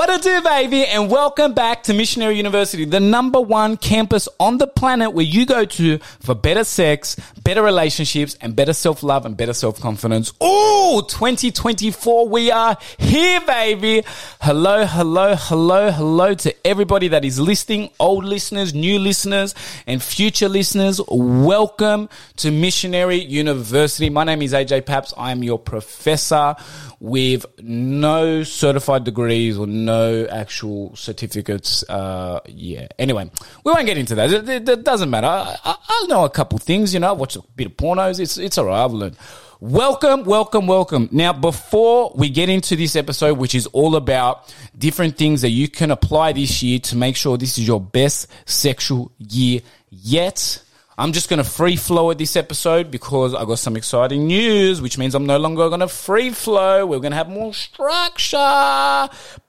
What 0.00 0.08
a 0.08 0.18
do, 0.18 0.40
baby, 0.40 0.86
and 0.86 1.10
welcome 1.10 1.52
back 1.52 1.82
to 1.82 1.92
Missionary 1.92 2.34
University, 2.34 2.86
the 2.86 3.00
number 3.00 3.38
one 3.38 3.76
campus 3.76 4.30
on 4.38 4.56
the 4.56 4.66
planet 4.66 5.12
where 5.12 5.26
you 5.26 5.44
go 5.44 5.66
to 5.66 5.98
for 6.20 6.34
better 6.34 6.64
sex, 6.64 7.16
better 7.44 7.62
relationships, 7.62 8.34
and 8.40 8.56
better 8.56 8.72
self 8.72 9.02
love 9.02 9.26
and 9.26 9.36
better 9.36 9.52
self 9.52 9.78
confidence. 9.78 10.32
Ooh, 10.42 11.02
2024, 11.06 12.28
we 12.30 12.50
are 12.50 12.78
here, 12.96 13.42
baby. 13.42 14.02
Hello, 14.40 14.86
hello, 14.86 15.34
hello, 15.36 15.90
hello 15.90 16.32
to 16.32 16.66
everybody 16.66 17.08
that 17.08 17.26
is 17.26 17.38
listening, 17.38 17.90
old 18.00 18.24
listeners, 18.24 18.72
new 18.72 18.98
listeners, 18.98 19.54
and 19.86 20.02
future 20.02 20.48
listeners. 20.48 20.98
Welcome 21.10 22.08
to 22.36 22.50
Missionary 22.50 23.22
University. 23.22 24.08
My 24.08 24.24
name 24.24 24.40
is 24.40 24.54
AJ 24.54 24.86
Paps. 24.86 25.12
I 25.18 25.30
am 25.30 25.42
your 25.42 25.58
professor 25.58 26.56
with 27.00 27.44
no 27.62 28.44
certified 28.44 29.04
degrees 29.04 29.58
or 29.58 29.66
no 29.66 29.89
actual 30.30 30.94
certificates. 30.96 31.84
Uh, 31.88 32.40
yeah. 32.46 32.88
Anyway, 32.98 33.30
we 33.64 33.72
won't 33.72 33.86
get 33.86 33.98
into 33.98 34.14
that. 34.14 34.32
It, 34.32 34.48
it, 34.48 34.68
it 34.68 34.84
doesn't 34.84 35.10
matter. 35.10 35.26
I, 35.26 35.56
I, 35.64 35.76
I, 35.88 36.06
know 36.08 36.24
a 36.24 36.30
couple 36.30 36.58
things. 36.58 36.94
You 36.94 37.00
know, 37.00 37.08
I 37.08 37.12
watch 37.12 37.36
a 37.36 37.42
bit 37.56 37.66
of 37.66 37.76
pornos. 37.76 38.20
It's 38.20 38.38
it's 38.38 38.58
alright. 38.58 38.84
I've 38.84 38.92
learned. 38.92 39.16
Welcome, 39.60 40.24
welcome, 40.24 40.66
welcome. 40.66 41.10
Now, 41.12 41.34
before 41.34 42.12
we 42.14 42.30
get 42.30 42.48
into 42.48 42.76
this 42.76 42.96
episode, 42.96 43.36
which 43.36 43.54
is 43.54 43.66
all 43.66 43.94
about 43.94 44.54
different 44.78 45.18
things 45.18 45.42
that 45.42 45.50
you 45.50 45.68
can 45.68 45.90
apply 45.90 46.32
this 46.32 46.62
year 46.62 46.78
to 46.78 46.96
make 46.96 47.14
sure 47.14 47.36
this 47.36 47.58
is 47.58 47.66
your 47.66 47.78
best 47.78 48.26
sexual 48.46 49.12
year 49.18 49.60
yet 49.90 50.62
I'm 51.00 51.12
just 51.12 51.30
going 51.30 51.42
to 51.42 51.48
free 51.48 51.76
flow 51.76 52.10
at 52.10 52.18
this 52.18 52.36
episode 52.36 52.90
because 52.90 53.34
I 53.34 53.46
got 53.46 53.58
some 53.58 53.74
exciting 53.74 54.26
news, 54.26 54.82
which 54.82 54.98
means 54.98 55.14
I'm 55.14 55.24
no 55.24 55.38
longer 55.38 55.66
going 55.68 55.80
to 55.80 55.88
free 55.88 56.28
flow. 56.28 56.84
We're 56.84 56.98
going 56.98 57.12
to 57.12 57.16
have 57.16 57.30
more 57.30 57.54
structure. 57.54 58.36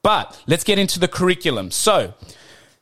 But 0.01 0.41
let's 0.47 0.63
get 0.63 0.79
into 0.79 0.97
the 0.97 1.09
curriculum. 1.09 1.69
So, 1.71 2.13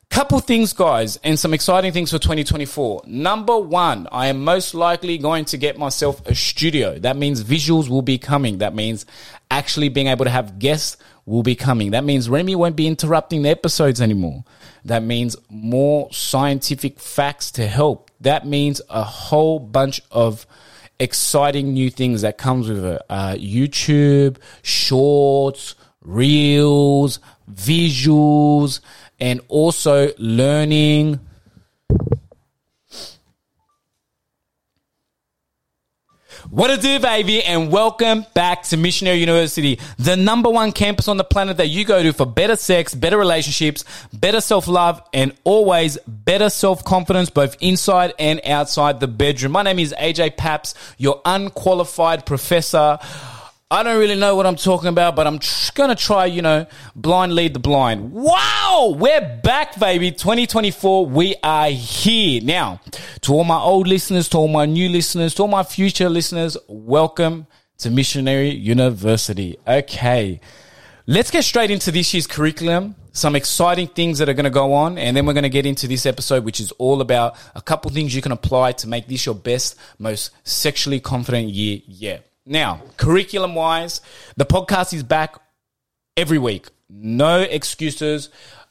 couple 0.08 0.38
things, 0.38 0.72
guys, 0.72 1.16
and 1.24 1.36
some 1.36 1.52
exciting 1.52 1.90
things 1.90 2.12
for 2.12 2.20
2024. 2.20 3.02
Number 3.06 3.58
one, 3.58 4.06
I 4.12 4.28
am 4.28 4.44
most 4.44 4.72
likely 4.72 5.18
going 5.18 5.46
to 5.46 5.56
get 5.56 5.76
myself 5.76 6.24
a 6.28 6.36
studio. 6.36 6.96
That 6.96 7.16
means 7.16 7.42
visuals 7.42 7.88
will 7.88 8.02
be 8.02 8.18
coming. 8.18 8.58
That 8.58 8.76
means 8.76 9.04
actually 9.50 9.88
being 9.88 10.06
able 10.06 10.26
to 10.26 10.30
have 10.30 10.60
guests 10.60 10.96
will 11.26 11.42
be 11.42 11.54
coming. 11.54 11.92
That 11.92 12.04
means 12.04 12.28
Remy 12.28 12.56
won't 12.56 12.76
be 12.76 12.86
interrupting 12.86 13.42
the 13.42 13.50
episodes 13.50 14.00
anymore. 14.00 14.44
That 14.84 15.02
means 15.02 15.36
more 15.48 16.12
scientific 16.12 16.98
facts 16.98 17.50
to 17.52 17.66
help. 17.66 18.10
That 18.20 18.46
means 18.46 18.80
a 18.88 19.02
whole 19.02 19.58
bunch 19.58 20.00
of 20.10 20.46
exciting 20.98 21.72
new 21.72 21.90
things 21.90 22.22
that 22.22 22.38
comes 22.38 22.68
with 22.68 22.84
it. 22.84 23.02
Uh, 23.08 23.34
YouTube, 23.34 24.36
shorts, 24.62 25.74
reels, 26.02 27.18
visuals, 27.52 28.80
and 29.18 29.40
also 29.48 30.12
learning 30.18 31.20
What 36.48 36.70
a 36.70 36.78
do, 36.78 36.98
baby, 36.98 37.42
and 37.42 37.70
welcome 37.70 38.24
back 38.32 38.62
to 38.64 38.78
Missionary 38.78 39.18
University, 39.18 39.78
the 39.98 40.16
number 40.16 40.48
one 40.48 40.72
campus 40.72 41.06
on 41.06 41.18
the 41.18 41.24
planet 41.24 41.58
that 41.58 41.68
you 41.68 41.84
go 41.84 42.02
to 42.02 42.14
for 42.14 42.24
better 42.24 42.56
sex, 42.56 42.94
better 42.94 43.18
relationships, 43.18 43.84
better 44.12 44.40
self 44.40 44.66
love, 44.66 45.02
and 45.12 45.36
always 45.44 45.98
better 46.06 46.48
self 46.48 46.82
confidence, 46.82 47.28
both 47.28 47.56
inside 47.60 48.14
and 48.18 48.40
outside 48.46 49.00
the 49.00 49.06
bedroom. 49.06 49.52
My 49.52 49.62
name 49.62 49.78
is 49.78 49.94
AJ 49.98 50.38
Paps, 50.38 50.74
your 50.96 51.20
unqualified 51.26 52.24
professor. 52.24 52.98
I 53.72 53.84
don't 53.84 54.00
really 54.00 54.16
know 54.16 54.34
what 54.34 54.46
I'm 54.46 54.56
talking 54.56 54.88
about, 54.88 55.14
but 55.14 55.28
I'm 55.28 55.38
tr- 55.38 55.70
gonna 55.76 55.94
try, 55.94 56.26
you 56.26 56.42
know, 56.42 56.66
blind 56.96 57.32
lead 57.32 57.54
the 57.54 57.60
blind. 57.60 58.10
Wow, 58.10 58.96
we're 58.98 59.40
back, 59.44 59.78
baby. 59.78 60.10
2024, 60.10 61.06
we 61.06 61.36
are 61.44 61.68
here. 61.68 62.42
Now, 62.42 62.80
to 63.20 63.32
all 63.32 63.44
my 63.44 63.60
old 63.60 63.86
listeners, 63.86 64.28
to 64.30 64.38
all 64.38 64.48
my 64.48 64.66
new 64.66 64.88
listeners, 64.88 65.34
to 65.34 65.42
all 65.42 65.48
my 65.48 65.62
future 65.62 66.08
listeners, 66.08 66.56
welcome 66.66 67.46
to 67.78 67.90
Missionary 67.92 68.50
University. 68.50 69.56
Okay, 69.64 70.40
let's 71.06 71.30
get 71.30 71.44
straight 71.44 71.70
into 71.70 71.92
this 71.92 72.12
year's 72.12 72.26
curriculum. 72.26 72.96
Some 73.12 73.36
exciting 73.36 73.86
things 73.86 74.18
that 74.18 74.28
are 74.28 74.34
going 74.34 74.44
to 74.44 74.50
go 74.50 74.72
on, 74.72 74.98
and 74.98 75.16
then 75.16 75.26
we're 75.26 75.32
going 75.32 75.44
to 75.44 75.48
get 75.48 75.64
into 75.64 75.86
this 75.86 76.06
episode, 76.06 76.44
which 76.44 76.58
is 76.58 76.72
all 76.72 77.00
about 77.00 77.36
a 77.54 77.62
couple 77.62 77.92
things 77.92 78.16
you 78.16 78.22
can 78.22 78.32
apply 78.32 78.72
to 78.72 78.88
make 78.88 79.06
this 79.06 79.26
your 79.26 79.36
best, 79.36 79.76
most 80.00 80.32
sexually 80.42 80.98
confident 80.98 81.50
year 81.50 81.78
yet. 81.86 82.29
Now, 82.46 82.82
curriculum 82.96 83.54
wise, 83.54 84.00
the 84.36 84.46
podcast 84.46 84.94
is 84.94 85.02
back 85.02 85.36
every 86.16 86.38
week. 86.38 86.68
No 86.88 87.40
excuses. 87.40 88.30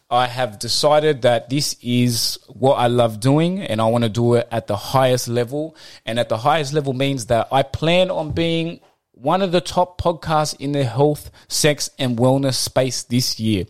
I 0.09 0.25
have 0.25 0.57
decided 0.57 1.21
that 1.21 1.49
this 1.49 1.75
is 1.81 2.39
what 2.47 2.75
I 2.75 2.87
love 2.87 3.19
doing 3.19 3.61
and 3.61 3.79
I 3.79 3.85
want 3.85 4.03
to 4.05 4.09
do 4.09 4.33
it 4.33 4.47
at 4.51 4.65
the 4.65 4.75
highest 4.75 5.27
level. 5.27 5.75
And 6.05 6.19
at 6.19 6.29
the 6.29 6.37
highest 6.37 6.73
level 6.73 6.93
means 6.93 7.27
that 7.27 7.47
I 7.51 7.61
plan 7.61 8.09
on 8.09 8.31
being 8.31 8.79
one 9.11 9.43
of 9.43 9.51
the 9.51 9.61
top 9.61 10.01
podcasts 10.01 10.59
in 10.59 10.71
the 10.71 10.83
health, 10.83 11.29
sex, 11.47 11.91
and 11.99 12.17
wellness 12.17 12.55
space 12.55 13.03
this 13.03 13.39
year. 13.39 13.65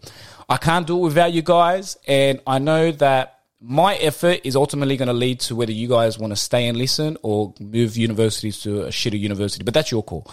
I 0.47 0.57
can't 0.57 0.87
do 0.87 0.97
it 0.97 1.01
without 1.01 1.33
you 1.33 1.41
guys. 1.41 1.97
And 2.07 2.39
I 2.47 2.59
know 2.59 2.93
that 2.93 3.38
my 3.62 3.96
effort 3.96 4.42
is 4.44 4.56
ultimately 4.56 4.96
going 4.96 5.08
to 5.08 5.14
lead 5.14 5.42
to 5.42 5.56
whether 5.56 5.72
you 5.72 5.88
guys 5.88 6.18
want 6.18 6.31
to 6.31 6.38
stay 6.38 6.68
and 6.68 6.78
listen 6.78 7.18
or 7.24 7.53
move 7.59 7.97
universities 7.97 8.62
to 8.62 8.84
a 8.84 8.88
shitter 8.88 9.20
university, 9.20 9.64
but 9.64 9.74
that's 9.74 9.92
your 9.92 10.03
call. 10.03 10.31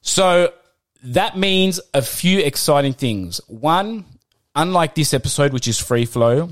So 0.00 0.52
that 1.02 1.36
means 1.36 1.80
a 1.92 2.02
few 2.02 2.40
exciting 2.40 2.94
things. 2.94 3.40
One, 3.46 4.06
unlike 4.54 4.94
this 4.94 5.12
episode, 5.12 5.52
which 5.52 5.68
is 5.68 5.78
free 5.78 6.06
flow, 6.06 6.50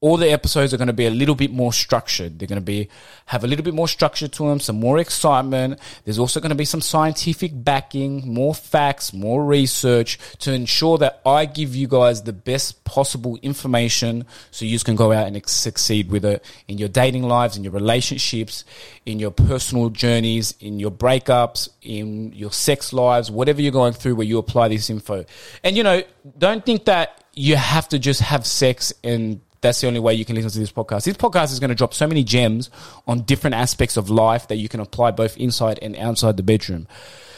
all 0.00 0.16
the 0.16 0.30
episodes 0.30 0.72
are 0.72 0.76
going 0.76 0.86
to 0.86 0.92
be 0.92 1.06
a 1.06 1.10
little 1.10 1.34
bit 1.34 1.50
more 1.50 1.72
structured. 1.72 2.38
They're 2.38 2.46
going 2.46 2.60
to 2.60 2.64
be 2.64 2.88
have 3.26 3.42
a 3.42 3.48
little 3.48 3.64
bit 3.64 3.74
more 3.74 3.88
structure 3.88 4.28
to 4.28 4.48
them, 4.48 4.60
some 4.60 4.78
more 4.78 4.98
excitement. 4.98 5.80
There's 6.04 6.20
also 6.20 6.38
going 6.38 6.50
to 6.50 6.56
be 6.56 6.64
some 6.64 6.80
scientific 6.80 7.50
backing, 7.52 8.32
more 8.32 8.54
facts, 8.54 9.12
more 9.12 9.44
research 9.44 10.18
to 10.38 10.52
ensure 10.52 10.98
that 10.98 11.20
I 11.26 11.46
give 11.46 11.74
you 11.74 11.88
guys 11.88 12.22
the 12.22 12.32
best 12.32 12.84
possible 12.84 13.38
information 13.42 14.24
so 14.52 14.64
you 14.64 14.78
can 14.78 14.94
go 14.94 15.10
out 15.10 15.26
and 15.26 15.48
succeed 15.48 16.10
with 16.10 16.24
it 16.24 16.44
in 16.68 16.78
your 16.78 16.88
dating 16.88 17.24
lives, 17.24 17.56
in 17.56 17.64
your 17.64 17.72
relationships, 17.72 18.64
in 19.04 19.18
your 19.18 19.32
personal 19.32 19.90
journeys, 19.90 20.54
in 20.60 20.78
your 20.78 20.92
breakups, 20.92 21.68
in 21.82 22.32
your 22.34 22.52
sex 22.52 22.92
lives, 22.92 23.32
whatever 23.32 23.60
you're 23.60 23.72
going 23.72 23.94
through 23.94 24.14
where 24.14 24.26
you 24.26 24.38
apply 24.38 24.68
this 24.68 24.90
info. 24.90 25.24
And 25.64 25.76
you 25.76 25.82
know, 25.82 26.04
don't 26.38 26.64
think 26.64 26.84
that 26.84 27.24
you 27.34 27.56
have 27.56 27.88
to 27.88 27.98
just 27.98 28.20
have 28.20 28.46
sex 28.46 28.92
and 29.02 29.40
that's 29.60 29.80
the 29.80 29.86
only 29.86 30.00
way 30.00 30.14
you 30.14 30.24
can 30.24 30.36
listen 30.36 30.50
to 30.50 30.58
this 30.58 30.72
podcast. 30.72 31.04
This 31.04 31.16
podcast 31.16 31.52
is 31.52 31.60
going 31.60 31.70
to 31.70 31.74
drop 31.74 31.94
so 31.94 32.06
many 32.06 32.24
gems 32.24 32.70
on 33.06 33.22
different 33.22 33.54
aspects 33.54 33.96
of 33.96 34.10
life 34.10 34.48
that 34.48 34.56
you 34.56 34.68
can 34.68 34.80
apply 34.80 35.10
both 35.10 35.36
inside 35.36 35.78
and 35.82 35.96
outside 35.96 36.36
the 36.36 36.42
bedroom. 36.42 36.86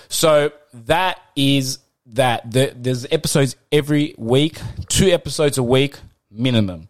So 0.08 0.52
that 0.72 1.20
is 1.36 1.78
that. 2.06 2.50
The, 2.50 2.74
there's 2.76 3.06
episodes 3.06 3.56
every 3.72 4.14
week, 4.18 4.58
two 4.88 5.08
episodes 5.08 5.58
a 5.58 5.62
week 5.62 5.96
minimum. 6.30 6.88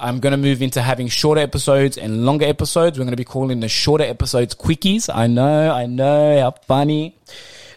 I'm 0.00 0.20
going 0.20 0.30
to 0.30 0.36
move 0.36 0.62
into 0.62 0.80
having 0.80 1.08
shorter 1.08 1.40
episodes 1.40 1.98
and 1.98 2.24
longer 2.24 2.46
episodes. 2.46 2.98
We're 2.98 3.04
going 3.04 3.12
to 3.12 3.16
be 3.16 3.24
calling 3.24 3.60
the 3.60 3.68
shorter 3.68 4.04
episodes 4.04 4.54
quickies. 4.54 5.12
I 5.12 5.26
know, 5.26 5.72
I 5.72 5.86
know, 5.86 6.40
how 6.40 6.52
funny. 6.66 7.18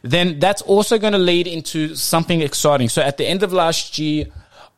Then 0.04 0.40
that's 0.40 0.62
also 0.62 1.00
going 1.00 1.14
to 1.14 1.20
lead 1.20 1.48
into 1.48 1.96
something 1.96 2.42
exciting. 2.42 2.90
So 2.90 3.02
at 3.02 3.18
the 3.18 3.26
end 3.26 3.42
of 3.42 3.54
last 3.54 3.98
year, 3.98 4.26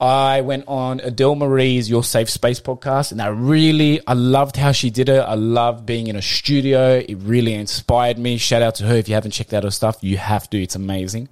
I 0.03 0.41
went 0.41 0.66
on 0.68 1.00
Adele 1.00 1.36
Marie's 1.36 1.90
Your 1.90 2.03
Safe 2.03 2.30
Space 2.30 2.59
podcast, 2.59 3.14
and 3.14 3.22
I 3.22 3.28
really, 3.28 4.06
I 4.06 4.12
loved 4.12 4.58
how 4.58 4.74
she 4.74 4.90
did 4.90 5.08
it. 5.08 5.22
I 5.22 5.36
loved 5.36 5.86
being 5.86 6.08
in 6.08 6.18
a 6.18 6.22
studio. 6.22 6.97
It 6.97 7.16
really 7.19 7.53
inspired 7.53 8.18
me. 8.18 8.36
Shout 8.36 8.62
out 8.62 8.75
to 8.75 8.84
her. 8.84 8.96
If 8.96 9.08
you 9.08 9.14
haven't 9.14 9.31
checked 9.31 9.53
out 9.53 9.64
her 9.64 9.72
stuff, 9.72 10.00
you 10.02 10.18
have 10.18 10.50
to. 10.50 10.62
It's 10.62 10.75
amazing. 10.75 11.30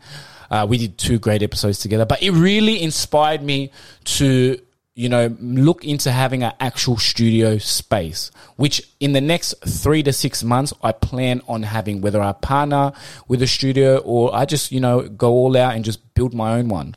Uh, 0.49 0.65
we 0.69 0.77
did 0.77 0.97
two 0.97 1.19
great 1.19 1.43
episodes 1.43 1.79
together, 1.79 2.05
but 2.05 2.23
it 2.23 2.31
really 2.31 2.81
inspired 2.81 3.43
me 3.43 3.73
to, 4.05 4.57
you 4.95 5.09
know, 5.09 5.35
look 5.41 5.83
into 5.83 6.09
having 6.09 6.41
an 6.41 6.53
actual 6.61 6.95
studio 6.95 7.57
space, 7.57 8.31
which 8.55 8.81
in 9.01 9.11
the 9.11 9.19
next 9.19 9.53
three 9.67 10.01
to 10.01 10.13
six 10.13 10.45
months, 10.45 10.71
I 10.81 10.93
plan 10.93 11.41
on 11.49 11.63
having, 11.63 11.99
whether 11.99 12.21
I 12.21 12.31
partner 12.31 12.93
with 13.27 13.41
a 13.41 13.47
studio 13.47 13.97
or 13.97 14.33
I 14.33 14.45
just, 14.45 14.71
you 14.71 14.79
know, 14.79 15.09
go 15.09 15.31
all 15.31 15.57
out 15.57 15.75
and 15.75 15.83
just 15.83 16.13
build 16.13 16.33
my 16.33 16.53
own 16.53 16.69
one. 16.69 16.95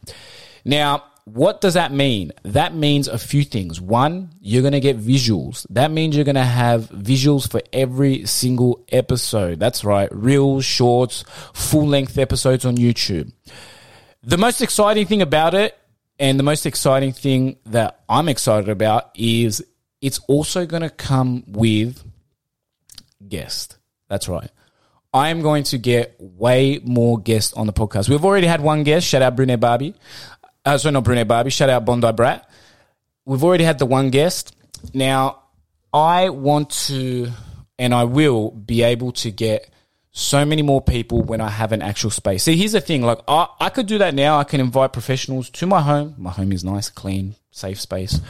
Now, 0.65 1.03
what 1.25 1.61
does 1.61 1.75
that 1.75 1.91
mean? 1.91 2.33
That 2.43 2.75
means 2.75 3.09
a 3.09 3.19
few 3.19 3.45
things. 3.45 3.81
One, 3.81 4.31
you're 4.41 4.63
going 4.63 4.73
to 4.73 4.81
get 4.81 4.99
visuals. 4.99 5.67
That 5.71 5.91
means 5.91 6.15
you're 6.15 6.25
going 6.25 6.35
to 6.35 6.43
have 6.43 6.91
visuals 6.91 7.51
for 7.51 7.63
every 7.73 8.27
single 8.27 8.85
episode. 8.93 9.59
That's 9.59 9.85
right. 9.85 10.09
Reels, 10.15 10.67
shorts, 10.67 11.25
full 11.55 11.87
length 11.87 12.19
episodes 12.19 12.67
on 12.67 12.77
YouTube. 12.77 13.33
The 14.23 14.37
most 14.37 14.61
exciting 14.61 15.07
thing 15.07 15.23
about 15.23 15.55
it, 15.55 15.77
and 16.19 16.39
the 16.39 16.45
most 16.45 16.67
exciting 16.67 17.13
thing 17.13 17.57
that 17.67 18.01
I'm 18.09 18.29
excited 18.29 18.69
about, 18.69 19.11
is 19.15 19.65
it's 20.01 20.19
also 20.29 20.67
going 20.67 20.83
to 20.83 20.91
come 20.91 21.45
with 21.47 22.05
guests. 23.27 23.79
That's 24.09 24.29
right. 24.29 24.51
I 25.15 25.29
am 25.29 25.43
going 25.43 25.63
to 25.65 25.79
get 25.79 26.17
way 26.19 26.81
more 26.83 27.19
guests 27.21 27.53
on 27.53 27.69
the 27.69 27.73
podcast. 27.73 28.09
We've 28.09 28.25
already 28.25 28.49
had 28.49 28.61
one 28.61 28.83
guest, 28.83 29.07
shout 29.07 29.23
out 29.23 29.37
Brunette 29.37 29.61
Barbie. 29.61 29.95
Uh, 30.65 30.79
sorry, 30.79 30.93
not 30.93 31.05
Brunette 31.05 31.29
Barbie. 31.29 31.51
Shout 31.51 31.69
out 31.69 31.85
Bondi 31.85 32.11
Brat. 32.13 32.49
We've 33.27 33.45
already 33.45 33.65
had 33.65 33.79
the 33.79 33.87
one 33.87 34.11
guest. 34.11 34.57
Now, 34.93 35.43
I 35.93 36.31
want 36.31 36.71
to, 36.89 37.29
and 37.79 37.95
I 37.95 38.05
will 38.05 38.51
be 38.51 38.83
able 38.83 39.13
to 39.13 39.31
get 39.31 39.69
so 40.11 40.45
many 40.45 40.63
more 40.63 40.81
people 40.81 41.23
when 41.23 41.41
I 41.41 41.51
have 41.51 41.73
an 41.73 41.83
actual 41.83 42.11
space. 42.11 42.45
See, 42.45 42.57
here's 42.57 42.73
the 42.73 42.81
thing. 42.81 43.03
Like, 43.03 43.19
I, 43.27 43.49
I 43.61 43.69
could 43.69 43.87
do 43.87 43.99
that 43.99 44.15
now. 44.15 44.39
I 44.39 44.45
can 44.45 44.61
invite 44.61 44.93
professionals 44.93 45.51
to 45.51 45.67
my 45.67 45.83
home. 45.83 46.15
My 46.17 46.31
home 46.31 46.53
is 46.53 46.65
nice, 46.65 46.89
clean, 46.89 47.35
safe 47.51 47.81
space. 47.81 48.21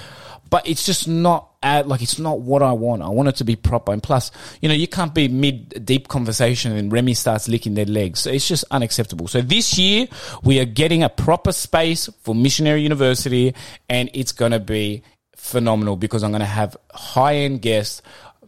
But 0.54 0.68
it's 0.68 0.86
just 0.86 1.08
not 1.08 1.50
at, 1.64 1.88
like, 1.88 2.00
it's 2.00 2.20
not 2.20 2.38
what 2.38 2.62
I 2.62 2.70
want. 2.70 3.02
I 3.02 3.08
want 3.08 3.28
it 3.28 3.34
to 3.38 3.44
be 3.44 3.56
proper. 3.56 3.92
And 3.92 4.00
plus, 4.00 4.30
you 4.60 4.68
know, 4.68 4.74
you 4.76 4.86
can't 4.86 5.12
be 5.12 5.26
mid 5.26 5.84
deep 5.84 6.06
conversation 6.06 6.70
and 6.76 6.92
Remy 6.92 7.14
starts 7.14 7.48
licking 7.48 7.74
their 7.74 7.86
legs. 7.86 8.20
So 8.20 8.30
it's 8.30 8.46
just 8.46 8.64
unacceptable. 8.70 9.26
So 9.26 9.40
this 9.40 9.76
year 9.76 10.06
we 10.44 10.60
are 10.60 10.64
getting 10.64 11.02
a 11.02 11.08
proper 11.08 11.50
space 11.50 12.08
for 12.22 12.36
Missionary 12.36 12.82
University 12.82 13.52
and 13.88 14.08
it's 14.14 14.30
going 14.30 14.52
to 14.52 14.60
be 14.60 15.02
phenomenal 15.34 15.96
because 15.96 16.22
I'm 16.22 16.30
going 16.30 16.38
to 16.38 16.46
have 16.46 16.76
high 16.92 17.34
end 17.34 17.60
guests, 17.60 18.00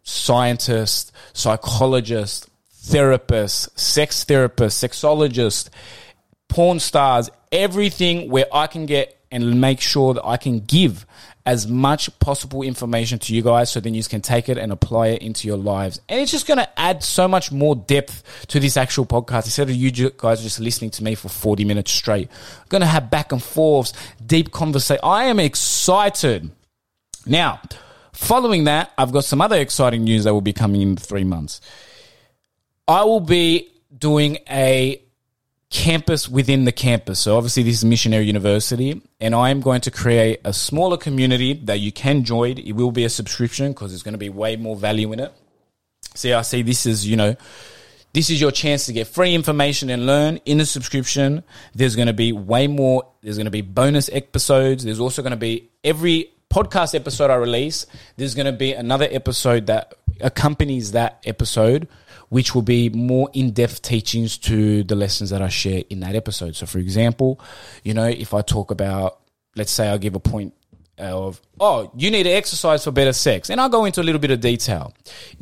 scientists, 0.04 1.10
psychologists, 1.32 2.48
therapists, 2.72 3.76
sex 3.76 4.24
therapists, 4.24 4.88
sexologists, 4.88 5.70
porn 6.46 6.78
stars, 6.78 7.30
everything 7.50 8.30
where 8.30 8.46
I 8.52 8.68
can 8.68 8.86
get 8.86 9.16
and 9.32 9.60
make 9.60 9.80
sure 9.80 10.14
that 10.14 10.24
I 10.24 10.36
can 10.36 10.60
give 10.60 11.04
as 11.46 11.68
much 11.68 12.16
possible 12.18 12.62
information 12.62 13.20
to 13.20 13.34
you 13.34 13.40
guys 13.40 13.70
so 13.70 13.78
then 13.78 13.94
you 13.94 14.02
can 14.02 14.20
take 14.20 14.48
it 14.48 14.58
and 14.58 14.72
apply 14.72 15.08
it 15.08 15.22
into 15.22 15.46
your 15.46 15.56
lives. 15.56 16.00
And 16.08 16.20
it's 16.20 16.32
just 16.32 16.46
going 16.46 16.58
to 16.58 16.78
add 16.78 17.04
so 17.04 17.28
much 17.28 17.52
more 17.52 17.76
depth 17.76 18.46
to 18.48 18.58
this 18.58 18.76
actual 18.76 19.06
podcast 19.06 19.44
instead 19.44 19.70
of 19.70 19.76
you 19.76 20.10
guys 20.10 20.42
just 20.42 20.58
listening 20.58 20.90
to 20.90 21.04
me 21.04 21.14
for 21.14 21.28
40 21.28 21.64
minutes 21.64 21.92
straight. 21.92 22.28
I'm 22.60 22.68
going 22.68 22.80
to 22.80 22.86
have 22.86 23.10
back 23.10 23.30
and 23.30 23.42
forths, 23.42 23.92
deep 24.24 24.50
conversation. 24.50 25.00
I 25.04 25.24
am 25.24 25.38
excited. 25.38 26.50
Now, 27.24 27.60
following 28.12 28.64
that, 28.64 28.90
I've 28.98 29.12
got 29.12 29.24
some 29.24 29.40
other 29.40 29.56
exciting 29.56 30.02
news 30.02 30.24
that 30.24 30.34
will 30.34 30.40
be 30.40 30.52
coming 30.52 30.82
in 30.82 30.96
three 30.96 31.24
months. 31.24 31.60
I 32.88 33.04
will 33.04 33.20
be 33.20 33.70
doing 33.96 34.38
a 34.50 35.00
campus 35.76 36.26
within 36.26 36.64
the 36.64 36.72
campus. 36.72 37.20
So 37.20 37.36
obviously 37.36 37.62
this 37.62 37.74
is 37.74 37.84
Missionary 37.84 38.24
University 38.24 39.02
and 39.20 39.34
I 39.34 39.50
am 39.50 39.60
going 39.60 39.82
to 39.82 39.90
create 39.90 40.40
a 40.42 40.54
smaller 40.54 40.96
community 40.96 41.52
that 41.64 41.80
you 41.80 41.92
can 41.92 42.24
join. 42.24 42.56
It 42.56 42.72
will 42.72 42.92
be 42.92 43.04
a 43.04 43.10
subscription 43.10 43.72
because 43.72 43.90
there's 43.90 44.02
going 44.02 44.14
to 44.14 44.18
be 44.18 44.30
way 44.30 44.56
more 44.56 44.74
value 44.74 45.12
in 45.12 45.20
it. 45.20 45.34
See, 46.14 46.32
I 46.32 46.40
see 46.40 46.62
this 46.62 46.86
is, 46.86 47.06
you 47.06 47.16
know, 47.16 47.36
this 48.14 48.30
is 48.30 48.40
your 48.40 48.52
chance 48.52 48.86
to 48.86 48.94
get 48.94 49.06
free 49.06 49.34
information 49.34 49.90
and 49.90 50.06
learn 50.06 50.38
in 50.46 50.60
a 50.60 50.64
subscription. 50.64 51.44
There's 51.74 51.94
going 51.94 52.08
to 52.08 52.14
be 52.14 52.32
way 52.32 52.68
more. 52.68 53.06
There's 53.20 53.36
going 53.36 53.44
to 53.44 53.50
be 53.50 53.60
bonus 53.60 54.08
episodes. 54.10 54.82
There's 54.82 54.98
also 54.98 55.20
going 55.20 55.32
to 55.32 55.36
be 55.36 55.68
every 55.84 56.30
podcast 56.50 56.94
episode 56.94 57.30
I 57.30 57.34
release. 57.34 57.84
There's 58.16 58.34
going 58.34 58.46
to 58.46 58.52
be 58.52 58.72
another 58.72 59.08
episode 59.10 59.66
that 59.66 59.92
accompanies 60.22 60.92
that 60.92 61.22
episode 61.26 61.86
which 62.28 62.54
will 62.54 62.62
be 62.62 62.88
more 62.90 63.30
in-depth 63.32 63.82
teachings 63.82 64.38
to 64.38 64.82
the 64.84 64.94
lessons 64.94 65.30
that 65.30 65.42
I 65.42 65.48
share 65.48 65.82
in 65.90 66.00
that 66.00 66.14
episode. 66.14 66.56
So 66.56 66.66
for 66.66 66.78
example, 66.78 67.40
you 67.84 67.94
know, 67.94 68.06
if 68.06 68.34
I 68.34 68.42
talk 68.42 68.70
about, 68.70 69.20
let's 69.54 69.72
say 69.72 69.88
I 69.88 69.98
give 69.98 70.14
a 70.14 70.20
point 70.20 70.54
of, 70.98 71.40
oh, 71.60 71.90
you 71.96 72.10
need 72.10 72.24
to 72.24 72.30
exercise 72.30 72.84
for 72.84 72.90
better 72.90 73.12
sex. 73.12 73.50
And 73.50 73.60
I'll 73.60 73.68
go 73.68 73.84
into 73.84 74.00
a 74.00 74.04
little 74.04 74.20
bit 74.20 74.30
of 74.30 74.40
detail. 74.40 74.92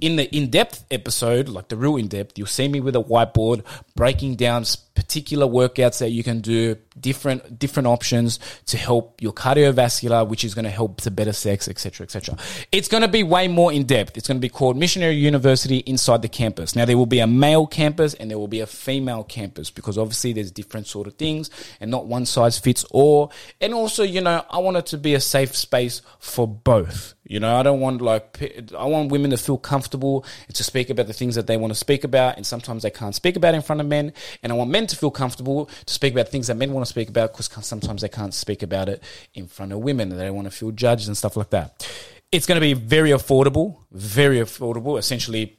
In 0.00 0.16
the 0.16 0.34
in 0.34 0.50
depth 0.50 0.84
episode, 0.90 1.48
like 1.48 1.68
the 1.68 1.76
real 1.76 1.96
in 1.96 2.08
depth, 2.08 2.38
you'll 2.38 2.46
see 2.46 2.68
me 2.68 2.80
with 2.80 2.96
a 2.96 3.02
whiteboard 3.02 3.64
breaking 3.94 4.36
down 4.36 4.64
particular 4.94 5.46
workouts 5.46 5.98
that 5.98 6.10
you 6.10 6.22
can 6.22 6.40
do, 6.40 6.76
different 6.98 7.58
different 7.58 7.88
options 7.88 8.38
to 8.66 8.76
help 8.76 9.20
your 9.20 9.32
cardiovascular, 9.32 10.26
which 10.26 10.44
is 10.44 10.54
going 10.54 10.64
to 10.64 10.70
help 10.70 11.00
to 11.00 11.10
better 11.10 11.32
sex, 11.32 11.66
etc., 11.68 12.04
etc. 12.04 12.36
It's 12.70 12.88
going 12.88 13.02
to 13.02 13.08
be 13.08 13.22
way 13.22 13.48
more 13.48 13.72
in 13.72 13.84
depth. 13.84 14.16
It's 14.16 14.28
going 14.28 14.38
to 14.38 14.42
be 14.42 14.48
called 14.48 14.76
Missionary 14.76 15.16
University 15.16 15.78
inside 15.78 16.22
the 16.22 16.28
campus. 16.28 16.76
Now 16.76 16.84
there 16.84 16.96
will 16.96 17.06
be 17.06 17.18
a 17.18 17.26
male 17.26 17.66
campus 17.66 18.14
and 18.14 18.30
there 18.30 18.38
will 18.38 18.48
be 18.48 18.60
a 18.60 18.66
female 18.66 19.24
campus 19.24 19.70
because 19.70 19.98
obviously 19.98 20.32
there's 20.32 20.52
different 20.52 20.86
sort 20.86 21.06
of 21.08 21.14
things 21.14 21.50
and 21.80 21.90
not 21.90 22.06
one 22.06 22.24
size 22.24 22.58
fits 22.58 22.84
all. 22.84 23.32
And 23.60 23.74
also, 23.74 24.04
you 24.04 24.20
know, 24.20 24.44
I 24.48 24.58
want 24.58 24.76
it 24.76 24.86
to 24.86 24.98
be 24.98 25.14
a 25.14 25.20
safe 25.20 25.56
space 25.56 26.02
for 26.18 26.48
both. 26.48 27.14
You 27.24 27.40
know, 27.40 27.56
I 27.56 27.62
don't 27.62 27.80
want 27.80 28.00
like 28.00 28.72
I 28.76 28.84
want 28.84 29.10
women 29.10 29.30
to 29.30 29.36
feel 29.36 29.58
comfortable 29.58 30.24
to 30.52 30.64
speak 30.64 30.90
about 30.90 31.06
the 31.06 31.12
things 31.12 31.34
that 31.34 31.46
they 31.46 31.56
want 31.56 31.72
to 31.72 31.78
speak 31.78 32.04
about, 32.04 32.36
and 32.36 32.46
sometimes 32.46 32.82
they 32.82 32.90
can't 32.90 33.14
speak 33.14 33.36
about 33.36 33.54
in 33.54 33.62
front 33.62 33.80
of 33.80 33.86
men. 33.86 34.12
And 34.42 34.52
I 34.52 34.56
want 34.56 34.70
men 34.70 34.86
to 34.88 34.96
feel 34.96 35.10
comfortable 35.10 35.66
to 35.86 35.92
speak 35.92 36.12
about 36.12 36.28
things 36.28 36.46
that 36.46 36.56
men 36.56 36.72
want 36.72 36.86
to 36.86 36.90
speak 36.90 37.08
about 37.08 37.32
because 37.32 37.48
sometimes 37.66 38.02
they 38.02 38.08
can't 38.08 38.34
speak 38.34 38.62
about 38.62 38.88
it 38.88 39.02
in 39.34 39.46
front 39.46 39.72
of 39.72 39.80
women. 39.80 40.08
They 40.08 40.30
want 40.30 40.46
to 40.46 40.50
feel 40.50 40.70
judged 40.70 41.06
and 41.08 41.16
stuff 41.16 41.36
like 41.36 41.50
that. 41.50 41.90
It's 42.32 42.46
going 42.46 42.56
to 42.56 42.60
be 42.60 42.74
very 42.74 43.10
affordable, 43.10 43.76
very 43.92 44.38
affordable. 44.38 44.98
Essentially, 44.98 45.58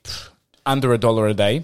under 0.65 0.93
a 0.93 0.97
dollar 0.97 1.27
a 1.27 1.33
day 1.33 1.63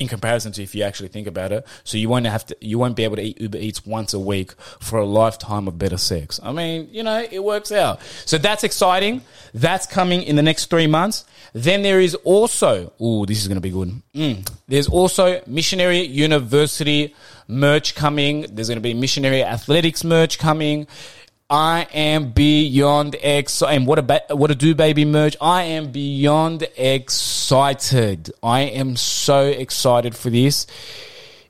in 0.00 0.08
comparison 0.08 0.50
to 0.52 0.62
if 0.62 0.74
you 0.74 0.82
actually 0.82 1.08
think 1.08 1.26
about 1.26 1.52
it. 1.52 1.66
So 1.84 1.98
you 1.98 2.08
won't 2.08 2.26
have 2.26 2.46
to, 2.46 2.56
you 2.60 2.78
won't 2.78 2.96
be 2.96 3.04
able 3.04 3.16
to 3.16 3.22
eat 3.22 3.40
Uber 3.40 3.58
Eats 3.58 3.86
once 3.86 4.14
a 4.14 4.18
week 4.18 4.52
for 4.80 4.98
a 4.98 5.04
lifetime 5.04 5.68
of 5.68 5.78
better 5.78 5.98
sex. 5.98 6.40
I 6.42 6.52
mean, 6.52 6.88
you 6.90 7.02
know, 7.02 7.24
it 7.30 7.44
works 7.44 7.70
out. 7.70 8.00
So 8.24 8.38
that's 8.38 8.64
exciting. 8.64 9.22
That's 9.52 9.86
coming 9.86 10.22
in 10.22 10.36
the 10.36 10.42
next 10.42 10.70
three 10.70 10.86
months. 10.86 11.24
Then 11.52 11.82
there 11.82 12.00
is 12.00 12.14
also, 12.16 12.92
oh, 12.98 13.26
this 13.26 13.42
is 13.42 13.48
going 13.48 13.56
to 13.56 13.60
be 13.60 13.70
good. 13.70 14.02
Mm. 14.14 14.50
There's 14.68 14.88
also 14.88 15.42
Missionary 15.46 16.00
University 16.00 17.14
merch 17.46 17.94
coming. 17.94 18.46
There's 18.52 18.68
going 18.68 18.78
to 18.78 18.82
be 18.82 18.94
Missionary 18.94 19.44
Athletics 19.44 20.02
merch 20.04 20.38
coming. 20.38 20.86
I 21.50 21.88
am 21.92 22.30
beyond 22.30 23.16
excited. 23.20 23.74
And 23.74 23.86
what 23.86 23.98
a 23.98 24.02
ba- 24.02 24.22
what 24.30 24.52
a 24.52 24.54
do 24.54 24.74
baby 24.76 25.04
merch. 25.04 25.36
I 25.40 25.64
am 25.64 25.90
beyond 25.90 26.68
excited. 26.76 28.30
I 28.40 28.60
am 28.60 28.94
so 28.94 29.46
excited 29.46 30.14
for 30.14 30.30
this. 30.30 30.68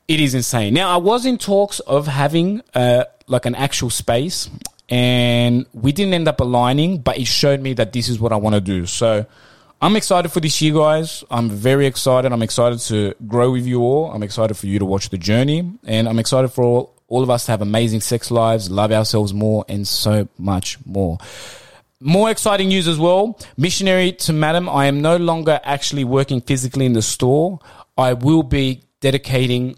It 0.07 0.19
is 0.19 0.33
insane. 0.33 0.73
Now 0.73 0.89
I 0.89 0.97
was 0.97 1.27
in 1.27 1.37
talks 1.37 1.79
of 1.81 2.07
having 2.07 2.63
uh, 2.73 3.03
like 3.27 3.45
an 3.45 3.53
actual 3.53 3.91
space, 3.91 4.49
and 4.89 5.67
we 5.71 5.91
didn't 5.91 6.15
end 6.15 6.27
up 6.27 6.39
aligning. 6.41 7.01
But 7.01 7.19
it 7.19 7.27
showed 7.27 7.61
me 7.61 7.73
that 7.73 7.93
this 7.93 8.09
is 8.09 8.19
what 8.19 8.33
I 8.33 8.37
want 8.37 8.55
to 8.55 8.61
do. 8.61 8.87
So. 8.87 9.27
I'm 9.83 9.95
excited 9.95 10.31
for 10.31 10.39
this 10.39 10.61
year, 10.61 10.75
guys. 10.75 11.23
I'm 11.31 11.49
very 11.49 11.87
excited. 11.87 12.31
I'm 12.31 12.43
excited 12.43 12.77
to 12.81 13.15
grow 13.27 13.51
with 13.51 13.65
you 13.65 13.81
all. 13.81 14.11
I'm 14.11 14.21
excited 14.21 14.55
for 14.55 14.67
you 14.67 14.77
to 14.77 14.85
watch 14.85 15.09
the 15.09 15.17
journey, 15.17 15.73
and 15.85 16.07
I'm 16.07 16.19
excited 16.19 16.49
for 16.49 16.63
all, 16.63 17.00
all 17.11 17.23
of 17.23 17.29
us 17.29 17.45
to 17.45 17.51
have 17.51 17.61
amazing 17.61 17.99
sex 17.99 18.31
lives, 18.31 18.71
love 18.71 18.91
ourselves 18.91 19.33
more, 19.33 19.65
and 19.67 19.85
so 19.85 20.29
much 20.37 20.77
more. 20.85 21.17
More 21.99 22.31
exciting 22.31 22.69
news 22.69 22.87
as 22.87 22.97
well. 22.97 23.37
Missionary 23.57 24.13
to 24.13 24.33
Madame, 24.33 24.69
I 24.69 24.85
am 24.85 25.01
no 25.01 25.17
longer 25.17 25.59
actually 25.63 26.05
working 26.05 26.39
physically 26.39 26.85
in 26.85 26.93
the 26.93 27.01
store. 27.01 27.59
I 27.97 28.13
will 28.13 28.43
be 28.43 28.83
dedicating 29.01 29.75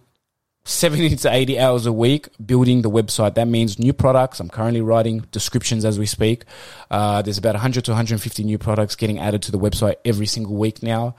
70 0.66 1.16
to 1.18 1.34
80 1.34 1.60
hours 1.60 1.86
a 1.88 1.92
week 1.92 2.30
building 2.46 2.84
the 2.84 2.90
website. 2.92 3.34
That 3.34 3.48
means 3.48 3.80
new 3.80 3.94
products. 3.94 4.40
I'm 4.40 4.48
currently 4.48 4.82
writing 4.82 5.25
descriptions 5.32 5.86
as 5.86 5.98
we 5.98 6.06
speak. 6.06 6.46
Uh, 6.92 7.24
there's 7.24 7.40
about 7.40 7.56
100 7.56 7.84
to 7.86 7.92
150 7.92 8.44
new 8.44 8.60
products 8.60 8.96
getting 8.96 9.18
added 9.18 9.42
to 9.42 9.52
the 9.52 9.60
website 9.60 9.96
every 10.06 10.28
single 10.28 10.56
week 10.56 10.84
now. 10.84 11.16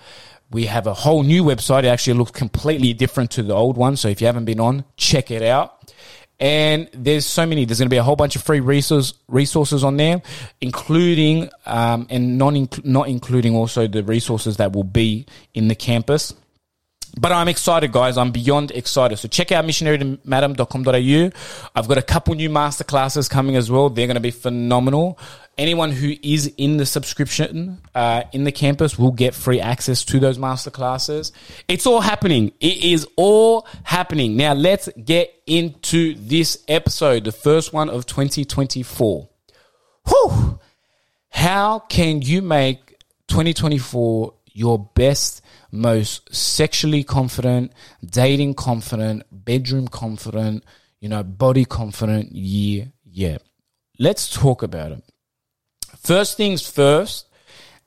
We 0.51 0.67
have 0.67 0.87
a 0.87 0.95
whole 0.95 1.25
new 1.25 1.43
website. 1.43 1.81
It 1.81 1.89
actually 1.89 2.19
looks 2.19 2.31
completely 2.31 2.93
different 2.93 3.33
to 3.33 3.43
the 3.43 3.55
old 3.55 3.77
one. 3.77 3.97
So 3.97 4.09
if 4.09 4.21
you 4.21 4.29
haven't 4.29 4.45
been 4.45 4.61
on, 4.61 4.85
check 4.97 5.33
it 5.33 5.43
out. 5.43 5.84
And 6.41 6.89
there's 6.93 7.27
so 7.27 7.47
many. 7.47 7.65
There's 7.65 7.79
going 7.79 7.89
to 7.89 7.95
be 7.95 7.99
a 7.99 8.03
whole 8.03 8.17
bunch 8.17 8.35
of 8.37 8.43
free 8.43 8.61
resource, 8.61 9.15
resources 9.29 9.85
on 9.85 9.97
there, 9.97 10.21
including 10.61 11.49
um, 11.65 12.07
and 12.11 12.39
non 12.39 12.69
not 12.83 13.09
including 13.09 13.55
also 13.55 13.87
the 13.87 14.03
resources 14.03 14.57
that 14.57 14.73
will 14.73 14.85
be 14.85 15.27
in 15.55 15.69
the 15.69 15.75
campus. 15.75 16.35
But 17.19 17.33
I'm 17.33 17.49
excited, 17.49 17.93
guys. 17.93 18.19
I'm 18.19 18.33
beyond 18.33 18.73
excited. 18.73 19.19
So 19.19 19.29
check 19.29 19.53
out 19.53 19.65
missionarymadam.com.au. 19.65 21.71
I've 21.75 21.89
got 21.89 21.99
a 21.99 22.03
couple 22.03 22.35
new 22.35 22.51
masterclasses 22.51 23.31
coming 23.31 23.57
as 23.57 23.71
well. 23.71 23.89
They're 23.89 24.07
going 24.07 24.17
to 24.17 24.21
be 24.21 24.33
phenomenal. 24.33 25.19
Anyone 25.57 25.93
who 25.93 26.15
is 26.23 26.53
in 26.57 26.79
the 26.79 26.87
subscription 26.87 27.81
uh, 27.95 28.25
in 28.33 28.43
the 28.43 28.51
campus 28.51 28.99
will 28.99 29.13
get 29.13 29.35
free 29.35 29.61
access 29.61 30.05
to 30.07 30.19
those 30.19 30.39
masterclasses. 30.39 31.31
It's 31.69 31.87
all 31.87 32.01
happening. 32.01 32.53
It 32.59 32.83
is 32.83 33.07
all 33.15 33.69
happening. 33.85 34.37
Now 34.37 34.55
let's 34.55 34.89
get 35.05 35.33
into 35.47 36.17
this 36.17 36.65
episode, 36.67 37.25
the 37.25 37.33
first 37.33 37.73
one 37.73 37.89
of 37.89 38.07
2024. 38.07 39.29
Whew! 40.09 40.59
How 41.31 41.79
can 41.79 42.23
you 42.23 42.43
make 42.43 42.99
2024 43.29 44.35
your 44.53 44.91
best 44.95 45.44
most 45.75 46.35
sexually 46.35 47.05
confident, 47.05 47.73
dating 48.05 48.55
confident, 48.55 49.25
bedroom 49.31 49.89
confident, 49.89 50.65
you 51.01 51.09
know, 51.09 51.23
body 51.23 51.65
confident 51.65 52.33
year 52.33 52.93
yet. 53.05 53.43
Let's 53.99 54.33
talk 54.33 54.63
about 54.63 54.93
it. 54.93 55.05
First 55.99 56.37
things 56.37 56.67
first 56.69 57.29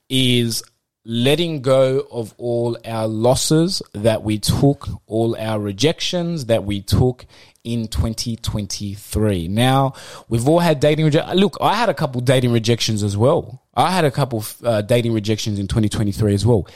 is 0.10 0.64
letting 1.10 1.62
go 1.62 2.06
of 2.12 2.34
all 2.38 2.78
our 2.84 3.08
losses 3.08 3.82
that 3.94 4.24
we 4.24 4.38
took, 4.38 4.90
all 5.06 5.38
our 5.40 5.58
rejections 5.60 6.48
that 6.48 6.66
we 6.66 6.82
took 6.82 7.26
in 7.64 7.88
2023. 7.88 9.48
Now, 9.48 9.94
we've 10.28 10.48
all 10.48 10.60
had 10.60 10.80
dating 10.80 11.12
Look, 11.36 11.58
I 11.62 11.76
had 11.76 11.90
a 11.90 11.94
couple 11.94 12.20
dating 12.22 12.52
rejections 12.52 13.04
as 13.04 13.16
well. 13.16 13.64
I 13.74 13.92
had 13.92 14.06
a 14.06 14.12
couple 14.12 14.44
uh, 14.64 14.82
dating 14.82 15.14
rejections 15.14 15.60
in 15.60 15.68
2023 15.68 16.34
as 16.34 16.46
well. 16.46 16.68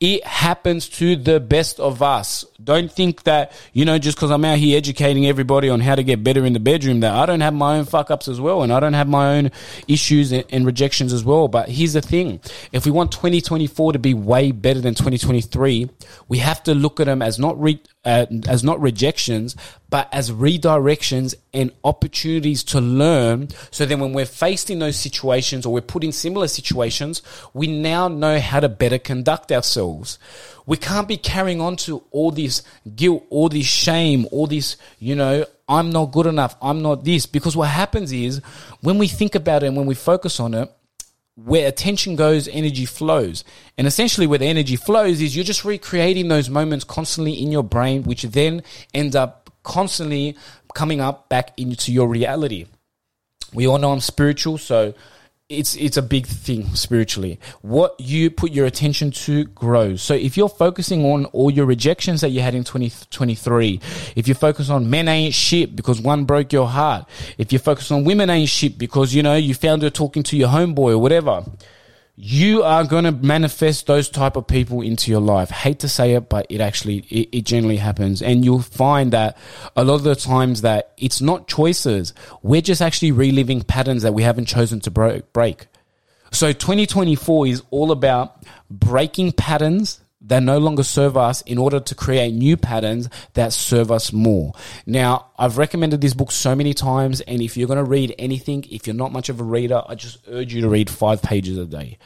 It 0.00 0.24
happens 0.24 0.88
to 0.90 1.14
the 1.14 1.40
best 1.40 1.78
of 1.78 2.02
us. 2.02 2.46
Don't 2.64 2.90
think 2.90 3.24
that, 3.24 3.52
you 3.74 3.84
know, 3.84 3.98
just 3.98 4.16
because 4.16 4.30
I'm 4.30 4.46
out 4.46 4.56
here 4.56 4.78
educating 4.78 5.26
everybody 5.26 5.68
on 5.68 5.80
how 5.80 5.94
to 5.94 6.02
get 6.02 6.24
better 6.24 6.46
in 6.46 6.54
the 6.54 6.60
bedroom, 6.60 7.00
that 7.00 7.14
I 7.14 7.26
don't 7.26 7.42
have 7.42 7.52
my 7.52 7.76
own 7.76 7.84
fuck 7.84 8.10
ups 8.10 8.26
as 8.26 8.40
well. 8.40 8.62
And 8.62 8.72
I 8.72 8.80
don't 8.80 8.94
have 8.94 9.08
my 9.08 9.36
own 9.36 9.50
issues 9.88 10.32
and, 10.32 10.64
rejections 10.64 11.12
as 11.12 11.22
well. 11.22 11.48
But 11.48 11.68
here's 11.68 11.92
the 11.92 12.00
thing. 12.00 12.40
If 12.72 12.86
we 12.86 12.90
want 12.90 13.12
2024 13.12 13.92
to 13.92 13.98
be 13.98 14.14
way 14.14 14.52
better 14.52 14.80
than 14.80 14.94
2023, 14.94 15.90
we 16.28 16.38
have 16.38 16.62
to 16.62 16.74
look 16.74 16.98
at 16.98 17.04
them 17.04 17.20
as 17.20 17.38
not 17.38 17.60
re- 17.60 17.82
uh, 18.04 18.26
as 18.48 18.64
not 18.64 18.80
rejections, 18.80 19.56
but 19.90 20.08
as 20.12 20.30
redirections 20.30 21.34
and 21.52 21.70
opportunities 21.84 22.64
to 22.64 22.80
learn. 22.80 23.48
So 23.70 23.84
then 23.84 24.00
when 24.00 24.12
we're 24.12 24.24
faced 24.24 24.70
in 24.70 24.78
those 24.78 24.96
situations 24.96 25.66
or 25.66 25.72
we're 25.72 25.82
put 25.82 26.04
in 26.04 26.12
similar 26.12 26.48
situations, 26.48 27.20
we 27.52 27.66
now 27.66 28.08
know 28.08 28.38
how 28.40 28.60
to 28.60 28.68
better 28.68 28.98
conduct 28.98 29.52
ourselves. 29.52 30.18
We 30.66 30.76
can't 30.76 31.08
be 31.08 31.16
carrying 31.16 31.60
on 31.60 31.76
to 31.76 32.02
all 32.10 32.30
this 32.30 32.62
guilt, 32.94 33.24
all 33.28 33.48
this 33.48 33.66
shame, 33.66 34.26
all 34.30 34.46
this, 34.46 34.76
you 34.98 35.14
know, 35.14 35.44
I'm 35.68 35.90
not 35.90 36.06
good 36.06 36.26
enough. 36.26 36.56
I'm 36.60 36.82
not 36.82 37.04
this. 37.04 37.26
Because 37.26 37.56
what 37.56 37.68
happens 37.68 38.12
is 38.12 38.40
when 38.80 38.98
we 38.98 39.08
think 39.08 39.34
about 39.34 39.62
it 39.62 39.66
and 39.66 39.76
when 39.76 39.86
we 39.86 39.94
focus 39.94 40.40
on 40.40 40.54
it, 40.54 40.72
where 41.44 41.68
attention 41.68 42.16
goes, 42.16 42.48
energy 42.48 42.86
flows. 42.86 43.44
And 43.78 43.86
essentially, 43.86 44.26
where 44.26 44.38
the 44.38 44.46
energy 44.46 44.76
flows 44.76 45.20
is 45.20 45.34
you're 45.34 45.44
just 45.44 45.64
recreating 45.64 46.28
those 46.28 46.50
moments 46.50 46.84
constantly 46.84 47.32
in 47.32 47.50
your 47.50 47.62
brain, 47.62 48.02
which 48.02 48.22
then 48.22 48.62
end 48.94 49.16
up 49.16 49.50
constantly 49.62 50.36
coming 50.74 51.00
up 51.00 51.28
back 51.28 51.52
into 51.58 51.92
your 51.92 52.08
reality. 52.08 52.66
We 53.52 53.66
all 53.66 53.78
know 53.78 53.92
I'm 53.92 54.00
spiritual, 54.00 54.58
so 54.58 54.94
it's 55.50 55.74
it's 55.74 55.96
a 55.96 56.02
big 56.02 56.26
thing 56.26 56.74
spiritually. 56.76 57.40
What 57.60 57.98
you 57.98 58.30
put 58.30 58.52
your 58.52 58.66
attention 58.66 59.10
to 59.10 59.44
grows. 59.46 60.00
So 60.00 60.14
if 60.14 60.36
you're 60.36 60.48
focusing 60.48 61.04
on 61.04 61.26
all 61.26 61.50
your 61.50 61.66
rejections 61.66 62.20
that 62.20 62.30
you 62.30 62.40
had 62.40 62.54
in 62.54 62.62
2023, 62.62 63.80
if 64.14 64.28
you 64.28 64.34
focus 64.34 64.70
on 64.70 64.88
men 64.88 65.08
ain't 65.08 65.34
shit 65.34 65.74
because 65.74 66.00
one 66.00 66.24
broke 66.24 66.52
your 66.52 66.68
heart, 66.68 67.06
if 67.36 67.52
you 67.52 67.58
focus 67.58 67.90
on 67.90 68.04
women 68.04 68.30
ain't 68.30 68.48
shit 68.48 68.78
because 68.78 69.12
you 69.12 69.24
know 69.24 69.34
you 69.34 69.52
found 69.52 69.82
her 69.82 69.90
talking 69.90 70.22
to 70.22 70.36
your 70.36 70.48
homeboy 70.48 70.92
or 70.92 70.98
whatever, 70.98 71.44
you 72.22 72.62
are 72.62 72.84
going 72.84 73.04
to 73.04 73.12
manifest 73.12 73.86
those 73.86 74.10
type 74.10 74.36
of 74.36 74.46
people 74.46 74.82
into 74.82 75.10
your 75.10 75.22
life. 75.22 75.48
Hate 75.48 75.78
to 75.78 75.88
say 75.88 76.12
it, 76.12 76.28
but 76.28 76.46
it 76.50 76.60
actually, 76.60 76.98
it, 77.08 77.30
it, 77.32 77.44
generally 77.46 77.78
happens. 77.78 78.20
And 78.20 78.44
you'll 78.44 78.60
find 78.60 79.14
that 79.14 79.38
a 79.74 79.84
lot 79.84 79.94
of 79.94 80.02
the 80.02 80.14
times 80.14 80.60
that 80.60 80.92
it's 80.98 81.22
not 81.22 81.48
choices. 81.48 82.12
We're 82.42 82.60
just 82.60 82.82
actually 82.82 83.12
reliving 83.12 83.62
patterns 83.62 84.02
that 84.02 84.12
we 84.12 84.22
haven't 84.22 84.44
chosen 84.44 84.80
to 84.80 84.90
break. 84.90 85.66
So 86.30 86.52
2024 86.52 87.46
is 87.46 87.62
all 87.70 87.90
about 87.90 88.44
breaking 88.68 89.32
patterns 89.32 90.00
that 90.30 90.44
no 90.44 90.58
longer 90.58 90.84
serve 90.84 91.16
us 91.16 91.42
in 91.42 91.58
order 91.58 91.80
to 91.80 91.92
create 91.92 92.32
new 92.32 92.56
patterns 92.56 93.08
that 93.34 93.52
serve 93.52 93.90
us 93.90 94.12
more. 94.12 94.52
Now, 94.86 95.26
I've 95.36 95.58
recommended 95.58 96.00
this 96.00 96.14
book 96.14 96.30
so 96.30 96.54
many 96.54 96.72
times, 96.72 97.20
and 97.22 97.42
if 97.42 97.56
you're 97.56 97.66
going 97.66 97.84
to 97.84 97.90
read 97.90 98.14
anything, 98.16 98.64
if 98.70 98.86
you're 98.86 98.94
not 98.94 99.10
much 99.10 99.28
of 99.28 99.40
a 99.40 99.44
reader, 99.44 99.82
I 99.88 99.96
just 99.96 100.18
urge 100.28 100.54
you 100.54 100.60
to 100.60 100.68
read 100.68 100.88
five 100.88 101.20
pages 101.20 101.58
a 101.58 101.66
day. 101.66 101.98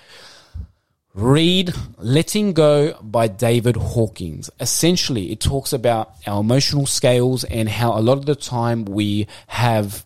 Read 1.12 1.74
Letting 1.98 2.54
Go 2.54 2.98
by 3.02 3.28
David 3.28 3.76
Hawkins. 3.76 4.48
Essentially, 4.58 5.30
it 5.30 5.40
talks 5.40 5.74
about 5.74 6.14
our 6.26 6.40
emotional 6.40 6.86
scales 6.86 7.44
and 7.44 7.68
how 7.68 7.92
a 7.92 8.00
lot 8.00 8.16
of 8.16 8.24
the 8.24 8.34
time 8.34 8.86
we 8.86 9.26
have 9.48 10.02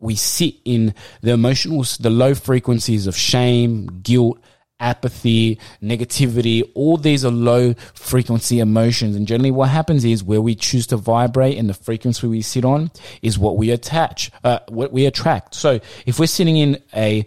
we 0.00 0.16
sit 0.16 0.56
in 0.64 0.94
the 1.20 1.30
emotional 1.30 1.84
the 2.00 2.10
low 2.10 2.34
frequencies 2.34 3.06
of 3.06 3.16
shame, 3.16 4.00
guilt, 4.02 4.40
apathy, 4.82 5.58
negativity, 5.82 6.70
all 6.74 6.98
these 6.98 7.24
are 7.24 7.30
low 7.30 7.72
frequency 7.94 8.58
emotions. 8.58 9.16
And 9.16 9.26
generally 9.26 9.50
what 9.50 9.70
happens 9.70 10.04
is 10.04 10.22
where 10.22 10.42
we 10.42 10.54
choose 10.54 10.86
to 10.88 10.96
vibrate 10.98 11.56
and 11.56 11.70
the 11.70 11.74
frequency 11.74 12.26
we 12.26 12.42
sit 12.42 12.64
on 12.64 12.90
is 13.22 13.38
what 13.38 13.56
we 13.56 13.70
attach, 13.70 14.30
uh, 14.44 14.58
what 14.68 14.92
we 14.92 15.06
attract. 15.06 15.54
So 15.54 15.80
if 16.04 16.18
we're 16.18 16.26
sitting 16.26 16.56
in 16.58 16.82
a 16.94 17.24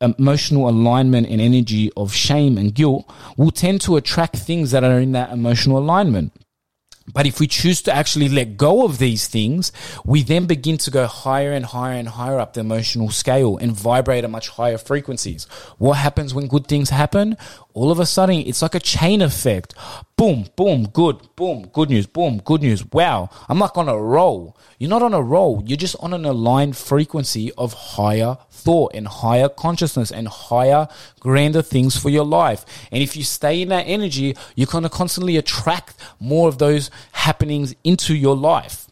emotional 0.00 0.68
alignment 0.68 1.28
and 1.28 1.40
energy 1.40 1.92
of 1.96 2.12
shame 2.12 2.56
and 2.56 2.74
guilt, 2.74 3.08
we'll 3.36 3.50
tend 3.50 3.82
to 3.82 3.96
attract 3.96 4.36
things 4.36 4.70
that 4.70 4.82
are 4.82 4.98
in 4.98 5.12
that 5.12 5.30
emotional 5.30 5.78
alignment. 5.78 6.32
But 7.12 7.26
if 7.26 7.40
we 7.40 7.46
choose 7.46 7.82
to 7.82 7.94
actually 7.94 8.28
let 8.28 8.56
go 8.56 8.84
of 8.84 8.98
these 8.98 9.26
things, 9.26 9.72
we 10.04 10.22
then 10.22 10.46
begin 10.46 10.78
to 10.78 10.90
go 10.90 11.06
higher 11.06 11.52
and 11.52 11.64
higher 11.64 11.98
and 11.98 12.08
higher 12.08 12.38
up 12.38 12.54
the 12.54 12.60
emotional 12.60 13.10
scale 13.10 13.58
and 13.58 13.72
vibrate 13.72 14.24
at 14.24 14.30
much 14.30 14.48
higher 14.48 14.78
frequencies. 14.78 15.44
What 15.78 15.94
happens 15.94 16.34
when 16.34 16.46
good 16.46 16.66
things 16.66 16.90
happen? 16.90 17.36
All 17.72 17.90
of 17.90 18.00
a 18.00 18.06
sudden, 18.06 18.36
it's 18.36 18.62
like 18.62 18.74
a 18.74 18.80
chain 18.80 19.22
effect. 19.22 19.74
Boom, 20.16 20.46
boom, 20.56 20.88
good, 20.88 21.34
boom, 21.36 21.70
good 21.72 21.88
news, 21.88 22.06
boom, 22.06 22.40
good 22.44 22.62
news. 22.62 22.84
Wow, 22.92 23.30
I'm 23.48 23.58
like 23.58 23.78
on 23.78 23.88
a 23.88 23.96
roll. 23.96 24.56
You're 24.78 24.90
not 24.90 25.02
on 25.02 25.14
a 25.14 25.22
roll. 25.22 25.62
You're 25.64 25.76
just 25.76 25.96
on 26.00 26.12
an 26.12 26.24
aligned 26.24 26.76
frequency 26.76 27.52
of 27.56 27.72
higher 27.72 28.36
thought 28.50 28.92
and 28.94 29.06
higher 29.06 29.48
consciousness 29.48 30.10
and 30.10 30.28
higher, 30.28 30.88
grander 31.20 31.62
things 31.62 31.96
for 31.96 32.10
your 32.10 32.24
life. 32.24 32.66
And 32.90 33.02
if 33.02 33.16
you 33.16 33.24
stay 33.24 33.62
in 33.62 33.68
that 33.68 33.84
energy, 33.84 34.36
you're 34.56 34.66
going 34.66 34.84
to 34.84 34.90
constantly 34.90 35.36
attract 35.36 35.94
more 36.18 36.48
of 36.48 36.58
those 36.58 36.90
happenings 37.12 37.74
into 37.84 38.14
your 38.14 38.36
life. 38.36 38.86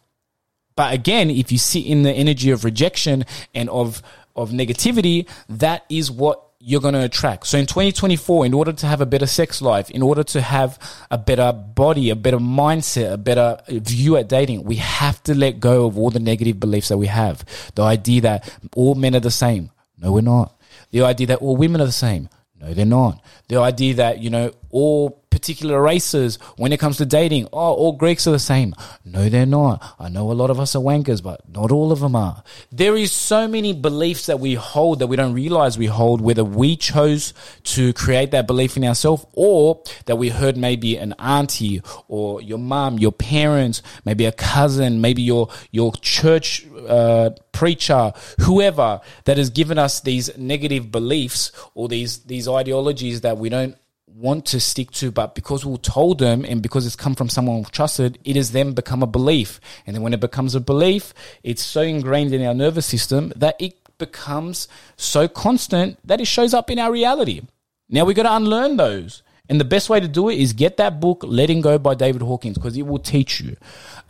But 0.77 0.95
again, 0.95 1.31
if 1.31 1.51
you 1.51 1.59
sit 1.59 1.87
in 1.87 2.03
the 2.05 2.13
energy 2.13 2.51
of 2.51 2.65
rejection 2.65 3.25
and 3.55 3.69
of, 3.69 4.01
of 4.37 4.51
negativity, 4.51 5.29
that 5.49 5.85
is 5.89 6.11
what 6.11 6.49
you're 6.61 6.81
going 6.81 6.95
to 6.95 7.05
attract. 7.05 7.47
So 7.47 7.59
in 7.59 7.67
2024, 7.67 8.47
in 8.47 8.55
order 8.55 8.73
to 8.73 8.87
have 8.87 9.01
a 9.01 9.07
better 9.07 9.27
sex 9.27 9.63
life, 9.63 9.91
in 9.91 10.03
order 10.03 10.25
to 10.25 10.41
have 10.41 10.79
a 11.11 11.19
better 11.19 11.53
body, 11.53 12.11
a 12.11 12.17
better 12.17 12.39
mindset, 12.39 13.13
a 13.13 13.17
better 13.17 13.59
view 13.69 14.17
at 14.17 14.29
dating, 14.29 14.65
we 14.65 14.77
have 14.77 15.23
to 15.25 15.35
let 15.35 15.61
go 15.61 15.87
of 15.87 15.97
all 15.97 16.11
the 16.11 16.21
negative 16.21 16.59
beliefs 16.59 16.89
that 16.89 16.99
we 16.99 17.07
have. 17.07 17.45
The 17.75 17.83
idea 17.83 18.21
that 18.23 18.59
all 18.75 18.95
men 18.97 19.15
are 19.15 19.21
the 19.21 19.31
same. 19.31 19.71
No, 19.99 20.13
we're 20.13 20.21
not. 20.21 20.61
The 20.91 21.03
idea 21.03 21.29
that 21.29 21.39
all 21.39 21.57
women 21.57 21.81
are 21.81 21.87
the 21.87 21.93
same. 21.93 22.29
No, 22.61 22.75
they're 22.75 22.87
not. 22.87 23.23
The 23.49 23.59
idea 23.61 23.95
that, 23.95 24.19
you 24.19 24.31
know, 24.31 24.53
all 24.71 25.25
particular 25.31 25.81
races 25.81 26.37
when 26.57 26.73
it 26.73 26.81
comes 26.81 26.97
to 26.97 27.07
dating. 27.07 27.47
Oh, 27.53 27.75
all 27.75 27.93
Greeks 27.93 28.27
are 28.27 28.33
the 28.33 28.39
same. 28.39 28.75
No, 29.05 29.29
they're 29.29 29.47
not. 29.47 29.95
I 29.99 30.09
know 30.09 30.31
a 30.31 30.33
lot 30.33 30.51
of 30.51 30.59
us 30.59 30.75
are 30.75 30.83
wankers, 30.83 31.23
but 31.23 31.49
not 31.49 31.71
all 31.71 31.93
of 31.93 32.01
them 32.01 32.17
are. 32.17 32.43
There 32.73 32.97
is 32.97 33.13
so 33.13 33.47
many 33.47 33.73
beliefs 33.73 34.27
that 34.27 34.41
we 34.41 34.55
hold 34.55 34.99
that 34.99 35.07
we 35.07 35.17
don't 35.17 35.35
realize 35.35 35.79
we 35.79 35.87
hold, 35.87 36.21
whether 36.21 36.45
we 36.45 36.77
chose 36.77 37.35
to 37.65 37.93
create 37.93 38.31
that 38.33 38.47
belief 38.47 38.77
in 38.77 38.85
ourselves 38.85 39.27
or 39.33 39.83
that 40.07 40.17
we 40.17 40.31
heard 40.31 40.57
maybe 40.57 40.97
an 40.97 41.15
auntie 41.19 41.83
or 42.09 42.41
your 42.41 42.59
mom, 42.59 42.99
your 42.99 43.13
parents, 43.13 43.83
maybe 44.05 44.25
a 44.25 44.33
cousin, 44.33 45.01
maybe 45.01 45.23
your, 45.23 45.49
your 45.71 45.93
church, 46.01 46.67
uh, 46.89 47.31
preacher, 47.53 48.13
whoever 48.41 49.01
that 49.25 49.37
has 49.37 49.51
given 49.51 49.79
us 49.79 50.01
these 50.01 50.37
negative 50.39 50.91
beliefs 50.91 51.53
or 51.75 51.89
these, 51.89 52.21
these 52.21 52.49
ideologies 52.49 53.21
that 53.23 53.37
we 53.39 53.49
don't 53.49 53.77
want 54.19 54.47
to 54.47 54.59
stick 54.59 54.91
to, 54.91 55.13
but 55.13 55.35
because 55.35 55.65
we 55.65 55.77
told 55.79 56.19
them 56.19 56.45
and 56.45 56.61
because 56.61 56.85
it's 56.85 56.97
come 56.97 57.15
from 57.15 57.29
someone 57.29 57.59
we've 57.59 57.71
trusted, 57.71 58.19
it 58.25 58.35
has 58.35 58.51
then 58.51 58.73
become 58.73 59.03
a 59.03 59.07
belief. 59.07 59.61
And 59.87 59.95
then 59.95 60.03
when 60.03 60.13
it 60.13 60.21
becomes 60.21 60.55
a 60.55 60.61
belief, 60.61 61.15
it's 61.45 61.63
so 61.63 61.83
ingrained 61.83 62.35
in 62.35 62.45
our 62.45 62.55
nervous 62.55 62.87
system 62.87 63.33
that 63.37 63.57
it 63.61 63.79
becomes 63.99 64.67
so 64.97 65.29
constant 65.29 65.99
that 66.05 66.21
it 66.21 66.27
shows 66.27 66.53
up 66.53 66.71
in 66.71 66.79
our 66.79 66.91
reality. 66.91 67.43
Now 67.89 68.05
we've 68.05 68.17
got 68.17 68.25
to 68.25 68.37
unlearn 68.37 68.77
those. 68.77 69.23
And 69.49 69.59
the 69.59 69.65
best 69.65 69.89
way 69.89 69.99
to 69.99 70.09
do 70.09 70.29
it 70.29 70.39
is 70.39 70.53
get 70.53 70.77
that 70.77 71.01
book, 71.01 71.25
Letting 71.27 71.63
Go 71.63 71.79
by 71.79 71.95
David 71.95 72.21
Hawkins, 72.21 72.59
because 72.59 72.77
it 72.77 72.87
will 72.87 72.99
teach 72.99 73.41
you. 73.41 73.57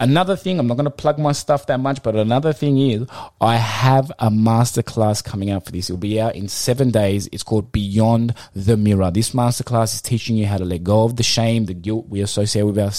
Another 0.00 0.35
thing, 0.37 0.59
I'm 0.59 0.66
not 0.66 0.75
going 0.75 0.85
to 0.85 0.90
plug 0.90 1.18
my 1.18 1.33
stuff 1.33 1.66
that 1.66 1.78
much, 1.78 2.02
but 2.02 2.16
another 2.16 2.52
thing 2.52 2.78
is 2.78 3.07
I 3.40 3.57
have 3.57 4.11
a 4.18 4.30
masterclass 4.30 5.23
coming 5.23 5.50
out 5.50 5.64
for 5.64 5.73
this. 5.73 5.88
It'll 5.90 5.99
be 5.99 6.21
out 6.21 6.35
in 6.35 6.49
seven 6.49 6.90
days. 6.90 7.28
It's 7.30 7.45
called 7.45 7.71
Beyond 7.71 8.35
the 8.54 8.76
Mirror. 8.76 9.12
This 9.12 9.30
masterclass 9.30 9.95
is 9.95 10.02
teaching 10.02 10.37
you 10.37 10.47
how 10.47 10.59
to 10.59 10.64
let 10.64 10.83
go 10.83 11.04
of 11.04 11.16
the 11.16 11.23
shame, 11.23 11.66
the 11.66 11.75
guilt 11.75 12.09
we 12.09 12.21
associate 12.21 12.64
with 12.64 12.78
our, 12.78 12.90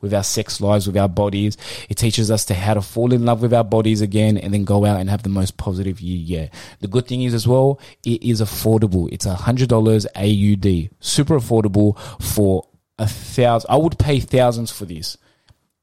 with 0.00 0.14
our 0.14 0.24
sex 0.24 0.60
lives, 0.60 0.86
with 0.86 0.96
our 0.96 1.08
bodies. 1.08 1.56
It 1.88 1.96
teaches 1.96 2.30
us 2.30 2.44
to 2.46 2.54
how 2.54 2.74
to 2.74 2.82
fall 2.82 3.12
in 3.12 3.24
love 3.24 3.42
with 3.42 3.52
our 3.52 3.64
bodies 3.64 4.00
again 4.00 4.38
and 4.38 4.54
then 4.54 4.64
go 4.64 4.84
out 4.84 5.00
and 5.00 5.10
have 5.10 5.24
the 5.24 5.28
most 5.28 5.56
positive 5.56 6.00
year 6.00 6.18
yet. 6.18 6.54
The 6.80 6.88
good 6.88 7.08
thing 7.08 7.22
is 7.22 7.34
as 7.34 7.48
well, 7.48 7.80
it 8.04 8.22
is 8.22 8.40
affordable. 8.40 9.08
It's 9.10 9.26
a 9.26 9.34
hundred 9.34 9.68
dollars 9.68 10.06
AUD. 10.14 10.90
Super 11.00 11.38
affordable 11.38 11.79
for 12.20 12.66
a 12.98 13.06
thousand. 13.06 13.70
I 13.70 13.76
would 13.76 13.98
pay 13.98 14.20
thousands 14.20 14.70
for 14.70 14.84
this 14.84 15.16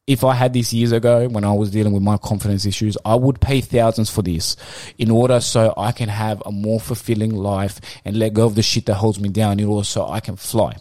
if 0.07 0.23
I 0.23 0.33
had 0.33 0.53
this 0.53 0.73
years 0.73 0.93
ago 0.93 1.27
when 1.27 1.43
I 1.43 1.51
was 1.51 1.69
dealing 1.69 1.91
with 1.91 2.01
my 2.01 2.17
confidence 2.17 2.65
issues, 2.65 2.97
I 3.03 3.15
would 3.15 3.41
pay 3.41 3.59
thousands 3.59 4.09
for 4.09 4.21
this 4.21 4.55
in 4.97 5.11
order 5.11 5.41
so 5.41 5.73
I 5.75 5.91
can 5.91 6.07
have 6.07 6.41
a 6.45 6.51
more 6.51 6.79
fulfilling 6.79 7.35
life 7.35 7.81
and 8.05 8.17
let 8.17 8.33
go 8.33 8.45
of 8.45 8.55
the 8.55 8.63
shit 8.63 8.85
that 8.85 8.95
holds 8.95 9.19
me 9.19 9.27
down 9.27 9.59
in 9.59 9.67
order 9.67 9.83
so 9.83 10.07
I 10.07 10.21
can 10.21 10.37
fly. 10.37 10.77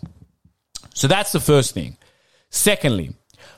So 0.94 1.08
that's 1.08 1.32
the 1.32 1.40
first 1.40 1.74
thing. 1.74 1.96
Secondly, 2.50 3.14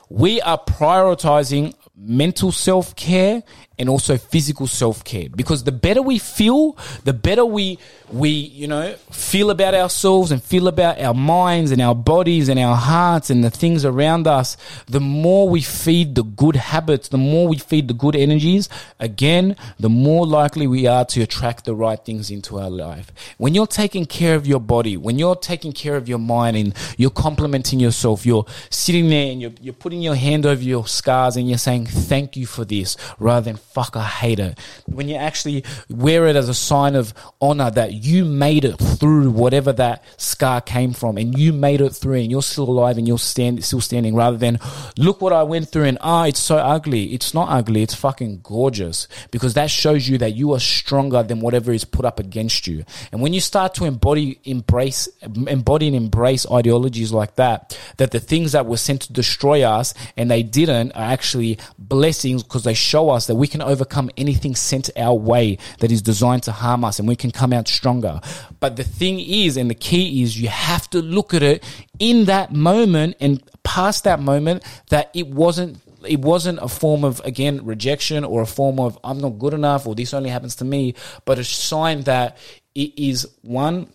we 0.09 0.41
are 0.41 0.57
prioritizing 0.57 1.75
mental 1.95 2.51
self 2.51 2.95
care 2.95 3.43
and 3.79 3.87
also 3.87 4.17
physical 4.17 4.67
self 4.67 5.03
care 5.05 5.29
because 5.33 5.63
the 5.63 5.71
better 5.71 6.01
we 6.01 6.19
feel, 6.19 6.77
the 7.05 7.13
better 7.13 7.45
we 7.45 7.79
we 8.11 8.29
you 8.29 8.67
know 8.67 8.93
feel 9.11 9.51
about 9.51 9.73
ourselves 9.73 10.31
and 10.31 10.43
feel 10.43 10.67
about 10.67 10.99
our 10.99 11.13
minds 11.13 11.71
and 11.71 11.81
our 11.81 11.95
bodies 11.95 12.49
and 12.49 12.59
our 12.59 12.75
hearts 12.75 13.29
and 13.29 13.43
the 13.43 13.49
things 13.49 13.85
around 13.85 14.27
us. 14.27 14.57
The 14.87 14.99
more 14.99 15.47
we 15.47 15.61
feed 15.61 16.15
the 16.15 16.23
good 16.23 16.57
habits, 16.57 17.07
the 17.07 17.17
more 17.17 17.47
we 17.47 17.57
feed 17.57 17.87
the 17.87 17.93
good 17.93 18.15
energies. 18.15 18.67
Again, 18.99 19.55
the 19.79 19.89
more 19.89 20.27
likely 20.27 20.67
we 20.67 20.85
are 20.85 21.05
to 21.05 21.21
attract 21.21 21.63
the 21.63 21.73
right 21.73 22.03
things 22.03 22.29
into 22.29 22.59
our 22.59 22.69
life. 22.69 23.13
When 23.37 23.55
you're 23.55 23.67
taking 23.67 24.05
care 24.05 24.35
of 24.35 24.45
your 24.45 24.59
body, 24.59 24.97
when 24.97 25.17
you're 25.17 25.35
taking 25.35 25.71
care 25.71 25.95
of 25.95 26.09
your 26.09 26.19
mind 26.19 26.57
and 26.57 26.75
you're 26.97 27.09
complimenting 27.09 27.79
yourself, 27.79 28.25
you're 28.25 28.45
sitting 28.69 29.09
there 29.09 29.31
and 29.31 29.41
you're, 29.41 29.53
you're 29.61 29.73
putting 29.73 30.01
your 30.01 30.15
hand 30.15 30.45
over 30.45 30.61
your 30.61 30.85
scars 30.85 31.37
and 31.37 31.47
you're 31.47 31.57
saying 31.57 31.85
thank 31.85 32.35
you 32.35 32.45
for 32.45 32.65
this 32.65 32.97
rather 33.19 33.45
than 33.45 33.57
fuck, 33.69 33.95
I 33.95 34.03
hate 34.03 34.39
it. 34.39 34.57
When 34.85 35.07
you 35.07 35.15
actually 35.15 35.63
wear 35.89 36.27
it 36.27 36.35
as 36.35 36.49
a 36.49 36.53
sign 36.53 36.95
of 36.95 37.13
honor 37.39 37.69
that 37.71 37.93
you 37.93 38.25
made 38.25 38.65
it 38.65 38.77
through 38.77 39.29
whatever 39.29 39.71
that 39.73 40.03
scar 40.17 40.61
came 40.61 40.93
from 40.93 41.17
and 41.17 41.37
you 41.37 41.53
made 41.53 41.81
it 41.81 41.91
through 41.91 42.15
and 42.15 42.31
you're 42.31 42.41
still 42.41 42.69
alive 42.69 42.97
and 42.97 43.07
you're 43.07 43.19
stand, 43.19 43.63
still 43.63 43.81
standing 43.81 44.15
rather 44.15 44.37
than 44.37 44.59
look 44.97 45.21
what 45.21 45.33
I 45.33 45.43
went 45.43 45.69
through 45.69 45.85
and 45.85 45.97
ah, 46.01 46.25
it's 46.25 46.39
so 46.39 46.57
ugly. 46.57 47.13
It's 47.13 47.33
not 47.33 47.49
ugly. 47.49 47.83
It's 47.83 47.93
fucking 47.93 48.41
gorgeous 48.41 49.07
because 49.31 49.53
that 49.53 49.69
shows 49.69 50.07
you 50.07 50.17
that 50.17 50.31
you 50.31 50.53
are 50.53 50.59
stronger 50.59 51.21
than 51.21 51.39
whatever 51.39 51.71
is 51.71 51.85
put 51.85 52.05
up 52.05 52.19
against 52.19 52.65
you. 52.67 52.83
And 53.11 53.21
when 53.21 53.33
you 53.33 53.41
start 53.41 53.75
to 53.75 53.85
embody, 53.85 54.39
embrace, 54.43 55.07
embody 55.21 55.87
and 55.87 55.95
embrace 55.95 56.45
ideologies 56.51 57.11
like 57.11 57.35
that, 57.35 57.77
that 57.97 58.11
the 58.11 58.19
things 58.19 58.53
that 58.53 58.65
were 58.65 58.77
sent 58.77 59.01
to 59.03 59.13
destroy 59.13 59.63
us 59.63 59.93
and 60.17 60.29
they 60.29 60.43
didn't 60.43 60.91
are 60.93 61.11
actually 61.11 61.59
blessings 61.77 62.43
because 62.43 62.63
they 62.63 62.73
show 62.73 63.09
us 63.09 63.27
that 63.27 63.35
we 63.35 63.47
can 63.59 63.69
overcome 63.69 64.09
anything 64.17 64.55
sent 64.55 64.89
our 64.97 65.13
way 65.13 65.57
that 65.79 65.91
is 65.91 66.01
designed 66.01 66.43
to 66.43 66.51
harm 66.51 66.83
us 66.83 66.99
and 66.99 67.07
we 67.07 67.15
can 67.15 67.31
come 67.31 67.53
out 67.53 67.67
stronger. 67.67 68.19
But 68.59 68.75
the 68.75 68.83
thing 68.83 69.19
is, 69.19 69.57
and 69.57 69.69
the 69.69 69.75
key 69.75 70.23
is, 70.23 70.39
you 70.39 70.47
have 70.47 70.89
to 70.91 71.01
look 71.01 71.33
at 71.33 71.43
it 71.43 71.63
in 71.99 72.25
that 72.25 72.53
moment 72.53 73.17
and 73.19 73.43
past 73.63 74.03
that 74.05 74.19
moment 74.19 74.63
that 74.89 75.09
it 75.13 75.27
wasn't 75.27 75.77
it 76.07 76.19
wasn't 76.19 76.57
a 76.61 76.69
form 76.69 77.03
of 77.03 77.19
again 77.25 77.65
rejection 77.65 78.23
or 78.23 78.41
a 78.41 78.45
form 78.45 78.79
of 78.79 78.97
I'm 79.03 79.19
not 79.19 79.37
good 79.37 79.53
enough 79.53 79.85
or 79.85 79.95
this 79.95 80.13
only 80.13 80.29
happens 80.29 80.55
to 80.57 80.65
me, 80.65 80.95
but 81.25 81.37
a 81.39 81.43
sign 81.43 82.03
that 82.03 82.37
it 82.73 82.97
is 82.97 83.27
one 83.41 83.89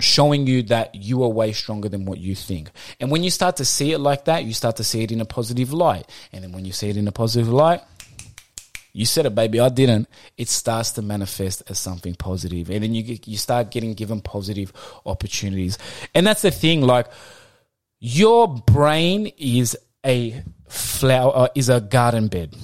showing 0.00 0.46
you 0.46 0.62
that 0.64 0.94
you 0.94 1.22
are 1.22 1.28
way 1.28 1.52
stronger 1.52 1.88
than 1.88 2.04
what 2.04 2.18
you 2.18 2.34
think. 2.34 2.70
And 3.00 3.10
when 3.10 3.22
you 3.22 3.30
start 3.30 3.56
to 3.56 3.64
see 3.64 3.92
it 3.92 3.98
like 3.98 4.24
that, 4.26 4.44
you 4.44 4.52
start 4.52 4.76
to 4.76 4.84
see 4.84 5.02
it 5.02 5.12
in 5.12 5.20
a 5.20 5.24
positive 5.24 5.72
light. 5.72 6.10
And 6.32 6.42
then 6.42 6.52
when 6.52 6.64
you 6.64 6.72
see 6.72 6.90
it 6.90 6.96
in 6.96 7.08
a 7.08 7.12
positive 7.12 7.48
light, 7.48 7.80
you 8.92 9.06
said 9.06 9.26
it, 9.26 9.34
baby. 9.34 9.58
I 9.58 9.70
didn't. 9.70 10.08
It 10.36 10.48
starts 10.48 10.92
to 10.92 11.02
manifest 11.02 11.62
as 11.68 11.78
something 11.78 12.14
positive, 12.14 12.70
and 12.70 12.82
then 12.82 12.94
you 12.94 13.18
you 13.24 13.36
start 13.38 13.70
getting 13.70 13.94
given 13.94 14.20
positive 14.20 14.72
opportunities. 15.06 15.78
And 16.14 16.26
that's 16.26 16.42
the 16.42 16.50
thing. 16.50 16.82
Like 16.82 17.06
your 18.00 18.48
brain 18.48 19.32
is 19.38 19.76
a 20.04 20.42
flower, 20.68 21.32
uh, 21.34 21.48
is 21.54 21.68
a 21.68 21.80
garden 21.80 22.28
bed. 22.28 22.54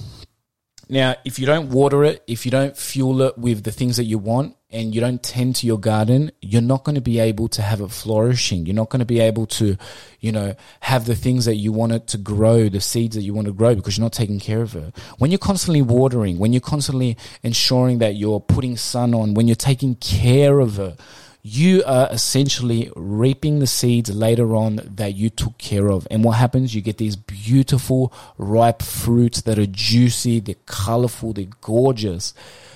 Now, 0.89 1.15
if 1.23 1.37
you 1.37 1.45
don't 1.45 1.69
water 1.69 2.03
it, 2.03 2.23
if 2.27 2.45
you 2.45 2.51
don't 2.51 2.75
fuel 2.75 3.21
it 3.21 3.37
with 3.37 3.63
the 3.63 3.71
things 3.71 3.97
that 3.97 4.05
you 4.05 4.17
want, 4.17 4.55
and 4.71 4.93
you 4.93 5.01
don't 5.01 5.21
tend 5.23 5.55
to 5.55 5.65
your 5.65 5.79
garden, 5.79 6.31
you're 6.41 6.61
not 6.61 6.83
going 6.83 6.95
to 6.95 7.01
be 7.01 7.19
able 7.19 7.47
to 7.47 7.61
have 7.61 7.81
it 7.81 7.89
flourishing. 7.89 8.67
You're 8.67 8.75
not 8.75 8.89
going 8.89 8.99
to 8.99 9.05
be 9.05 9.19
able 9.19 9.47
to, 9.47 9.77
you 10.19 10.31
know, 10.31 10.55
have 10.81 11.05
the 11.05 11.15
things 11.15 11.45
that 11.45 11.55
you 11.55 11.71
want 11.71 11.91
it 11.91 12.07
to 12.07 12.19
grow, 12.19 12.69
the 12.69 12.79
seeds 12.79 13.15
that 13.15 13.23
you 13.23 13.33
want 13.33 13.47
to 13.47 13.53
grow 13.53 13.73
because 13.73 13.97
you're 13.97 14.05
not 14.05 14.13
taking 14.13 14.39
care 14.39 14.61
of 14.61 14.75
it. 14.75 14.95
When 15.17 15.31
you're 15.31 15.39
constantly 15.39 15.81
watering, 15.81 16.37
when 16.37 16.53
you're 16.53 16.61
constantly 16.61 17.17
ensuring 17.41 17.97
that 17.99 18.15
you're 18.15 18.39
putting 18.39 18.77
sun 18.77 19.15
on, 19.15 19.33
when 19.33 19.47
you're 19.47 19.55
taking 19.55 19.95
care 19.95 20.59
of 20.59 20.77
it, 20.77 20.99
you 21.41 21.83
are 21.85 22.09
essentially 22.11 22.91
reaping 22.95 23.59
the 23.59 23.67
seeds 23.67 24.13
later 24.13 24.55
on 24.55 24.81
that 24.95 25.15
you 25.15 25.29
took 25.29 25.57
care 25.57 25.89
of. 25.89 26.07
And 26.11 26.23
what 26.23 26.33
happens? 26.33 26.75
You 26.75 26.81
get 26.81 26.97
these 26.97 27.15
beautiful, 27.15 28.13
ripe 28.37 28.81
fruits 28.81 29.41
that 29.43 29.57
are 29.57 29.65
juicy, 29.65 30.39
they're 30.41 30.55
colorful, 30.65 31.33
they're 31.33 31.45
gorgeous. 31.61 32.33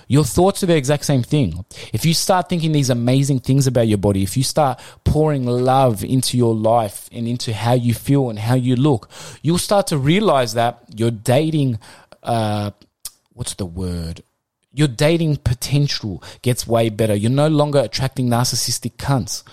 Your 0.07 0.23
thoughts 0.23 0.63
are 0.63 0.67
the 0.67 0.75
exact 0.75 1.05
same 1.05 1.23
thing. 1.23 1.65
If 1.91 2.05
you 2.05 2.13
start 2.13 2.49
thinking 2.49 2.71
these 2.71 2.89
amazing 2.89 3.39
things 3.39 3.67
about 3.67 3.87
your 3.87 3.97
body, 3.97 4.23
if 4.23 4.37
you 4.37 4.43
start 4.43 4.79
pouring 5.03 5.45
love 5.45 6.03
into 6.03 6.37
your 6.37 6.53
life 6.53 7.09
and 7.11 7.27
into 7.27 7.53
how 7.53 7.73
you 7.73 7.93
feel 7.93 8.29
and 8.29 8.39
how 8.39 8.55
you 8.55 8.75
look, 8.75 9.09
you'll 9.41 9.57
start 9.57 9.87
to 9.87 9.97
realize 9.97 10.53
that 10.53 10.83
you're 10.95 11.11
dating, 11.11 11.79
uh, 12.21 12.71
what's 13.33 13.55
the 13.55 13.65
word? 13.65 14.23
Your 14.73 14.87
dating 14.87 15.37
potential 15.37 16.23
gets 16.41 16.67
way 16.67 16.89
better. 16.89 17.15
You're 17.15 17.31
no 17.31 17.47
longer 17.47 17.79
attracting 17.79 18.27
narcissistic 18.27 18.93
cunts. 18.97 19.43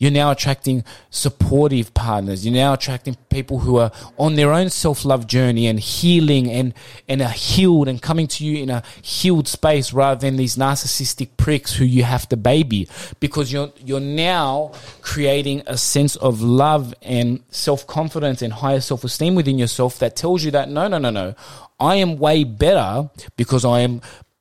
You're 0.00 0.12
now 0.12 0.30
attracting 0.30 0.84
supportive 1.10 1.92
partners. 1.92 2.46
You're 2.46 2.54
now 2.54 2.74
attracting 2.74 3.16
people 3.30 3.58
who 3.58 3.78
are 3.78 3.90
on 4.16 4.36
their 4.36 4.52
own 4.52 4.70
self 4.70 5.04
love 5.04 5.26
journey 5.26 5.66
and 5.66 5.80
healing 5.80 6.48
and, 6.48 6.72
and 7.08 7.20
are 7.20 7.28
healed 7.28 7.88
and 7.88 8.00
coming 8.00 8.28
to 8.28 8.44
you 8.44 8.62
in 8.62 8.70
a 8.70 8.84
healed 9.02 9.48
space 9.48 9.92
rather 9.92 10.20
than 10.20 10.36
these 10.36 10.56
narcissistic 10.56 11.30
pricks 11.36 11.74
who 11.74 11.84
you 11.84 12.04
have 12.04 12.28
to 12.28 12.36
baby 12.36 12.88
because 13.18 13.52
you're, 13.52 13.72
you're 13.84 13.98
now 13.98 14.70
creating 15.02 15.64
a 15.66 15.76
sense 15.76 16.14
of 16.14 16.42
love 16.42 16.94
and 17.02 17.42
self 17.50 17.84
confidence 17.88 18.40
and 18.40 18.52
higher 18.52 18.80
self 18.80 19.02
esteem 19.02 19.34
within 19.34 19.58
yourself 19.58 19.98
that 19.98 20.14
tells 20.14 20.44
you 20.44 20.52
that 20.52 20.68
no, 20.68 20.86
no, 20.86 20.98
no, 20.98 21.10
no. 21.10 21.34
I 21.80 21.96
am 21.96 22.18
way 22.18 22.44
better 22.44 23.10
because 23.36 23.64
I 23.64 23.80
am 23.80 24.00